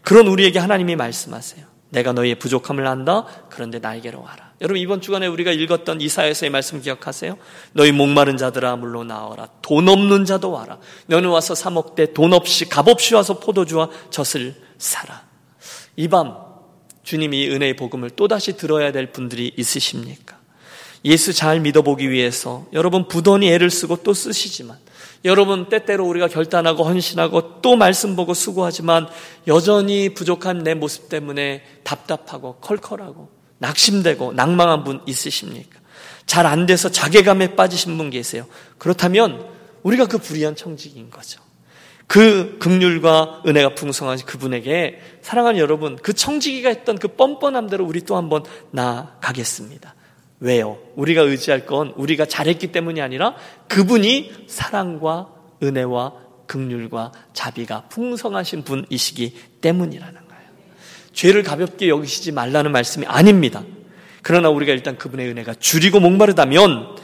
그런 0.03 0.27
우리에게 0.29 0.59
하나님이 0.59 0.95
말씀하세요. 0.97 1.74
내가 1.95 2.13
너희의 2.13 2.35
부족함을 2.35 2.87
안다. 2.87 3.25
그런데 3.49 3.79
나에게로 3.79 4.21
와라. 4.21 4.53
여러분 4.61 4.81
이번 4.81 5.01
주간에 5.01 5.27
우리가 5.27 5.53
읽었던 5.53 6.01
이사야서의 6.01 6.51
말씀 6.51 6.83
기억하세요? 6.83 7.39
너희 7.73 7.93
목마른 7.93 8.37
자들아 8.37 8.77
물로 8.77 9.05
나와라. 9.05 9.49
돈 9.63 9.89
없는 9.89 10.25
자도 10.25 10.51
와라. 10.51 10.79
너는 11.07 11.31
와서 11.31 11.55
사 11.55 11.71
먹되 11.71 12.13
돈 12.13 12.33
없이 12.33 12.69
값 12.69 12.89
없이 12.89 13.15
와서 13.15 13.39
포도주와 13.39 13.89
젖을 14.11 14.55
사라. 14.79 15.23
이 15.97 16.09
밤 16.09 16.35
주님이 17.05 17.49
은혜의 17.51 17.77
복음을 17.77 18.11
또다시 18.11 18.57
들어야 18.57 18.91
될 18.91 19.13
분들이 19.13 19.53
있으십니까? 19.57 20.39
예수 21.05 21.33
잘 21.33 21.61
믿어보기 21.61 22.11
위해서 22.11 22.67
여러분 22.73 23.07
부던히 23.07 23.53
애를 23.53 23.71
쓰고 23.71 24.03
또 24.03 24.15
쓰시지만 24.15 24.79
여러분 25.25 25.69
때때로 25.69 26.07
우리가 26.07 26.29
결단하고 26.29 26.85
헌신하고 26.85 27.63
또 27.63 27.77
말씀 27.77 28.15
보고 28.15 28.35
수고하지만 28.35 29.09
여전히 29.47 30.13
부족한 30.13 30.65
내 30.65 30.75
모습 30.75 31.09
때문에 31.09 31.63
답답하고 31.83 32.57
컬컬하고 32.57 33.31
낙심되고 33.59 34.35
낭망한 34.35 34.85
분 34.85 35.01
있으십니까? 35.07 35.81
잘 36.27 36.47
안 36.47 36.67
돼서 36.67 36.91
자괴감에 36.91 37.55
빠지신 37.55 37.97
분 37.97 38.11
계세요. 38.11 38.47
그렇다면 38.79 39.47
우리가 39.83 40.07
그 40.07 40.19
불의한 40.19 40.57
청직인 40.57 41.11
거죠. 41.11 41.41
그 42.07 42.59
극률과 42.59 43.43
은혜가 43.47 43.75
풍성한 43.75 44.19
그분에게 44.19 45.01
사랑하는 45.23 45.59
여러분, 45.59 45.97
그 45.97 46.13
청지기가 46.13 46.69
했던 46.69 46.99
그 46.99 47.09
뻔뻔함대로 47.09 47.85
우리 47.85 48.01
또 48.03 48.17
한번 48.17 48.45
나아가겠습니다. 48.73 49.95
왜요? 50.45 50.79
우리가 50.95 51.23
의지할 51.23 51.65
건 51.65 51.95
우리가 51.97 52.27
잘했기 52.27 52.71
때문이 52.71 53.01
아니라 53.01 53.35
그분이 53.69 54.45
사랑과 54.47 55.31
은혜와 55.63 56.13
극률과 56.47 57.13
자비가 57.33 57.85
풍성하신 57.89 58.63
분이시기 58.65 59.35
때문이라는 59.63 60.15
거예요. 60.15 60.43
죄를 61.15 61.43
가볍게 61.45 61.89
여기시지 61.89 62.33
말라는 62.33 62.73
말씀이 62.73 63.07
아닙니다. 63.07 63.63
그러나 64.21 64.51
우리가 64.51 64.73
일단 64.75 64.99
그분의 64.99 65.31
은혜가 65.31 65.55
주리고 65.55 65.99
목마르다면 65.99 66.99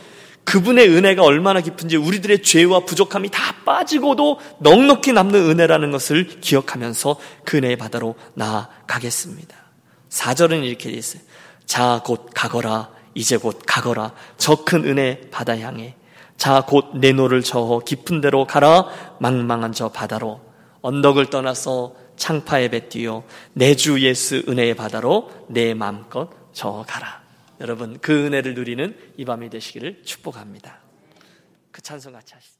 그분의 0.44 0.90
은혜가 0.90 1.22
얼마나 1.22 1.62
깊은지 1.62 1.96
우리들의 1.96 2.42
죄와 2.42 2.80
부족함이 2.80 3.30
다 3.30 3.54
빠지고도 3.64 4.38
넉넉히 4.58 5.12
남는 5.12 5.48
은혜라는 5.48 5.92
것을 5.92 6.26
기억하면서 6.40 7.16
그 7.46 7.56
은혜의 7.56 7.76
바다로 7.76 8.16
나아가겠습니다. 8.34 9.56
4절은 10.10 10.62
이렇게 10.64 10.90
돼 10.90 10.98
있어요. 10.98 11.22
자, 11.64 12.02
곧 12.04 12.28
가거라. 12.34 12.99
이제 13.14 13.36
곧 13.36 13.60
가거라. 13.66 14.14
저 14.36 14.64
큰 14.64 14.84
은혜 14.84 15.28
바다 15.30 15.58
향해. 15.58 15.94
자, 16.36 16.62
곧 16.66 16.94
네 16.94 17.12
노를 17.12 17.42
저어 17.42 17.80
깊은 17.80 18.20
데로 18.20 18.46
가라. 18.46 18.86
망망한 19.20 19.72
저 19.72 19.88
바다로. 19.90 20.40
언덕을 20.82 21.26
떠나서 21.30 21.94
창파에 22.16 22.68
배 22.68 22.84
띄워 22.84 23.22
내 23.54 23.74
주 23.74 24.00
예수 24.00 24.42
은혜의 24.48 24.74
바다로 24.74 25.30
내 25.48 25.74
마음껏 25.74 26.30
저어 26.52 26.84
가라. 26.86 27.20
여러분, 27.60 27.98
그 28.00 28.26
은혜를 28.26 28.54
누리는 28.54 28.96
이 29.18 29.24
밤이 29.24 29.50
되시기를 29.50 30.02
축복합니다. 30.04 30.78
그 31.70 31.82
찬송 31.82 32.12
같이 32.12 32.34
하시죠. 32.34 32.59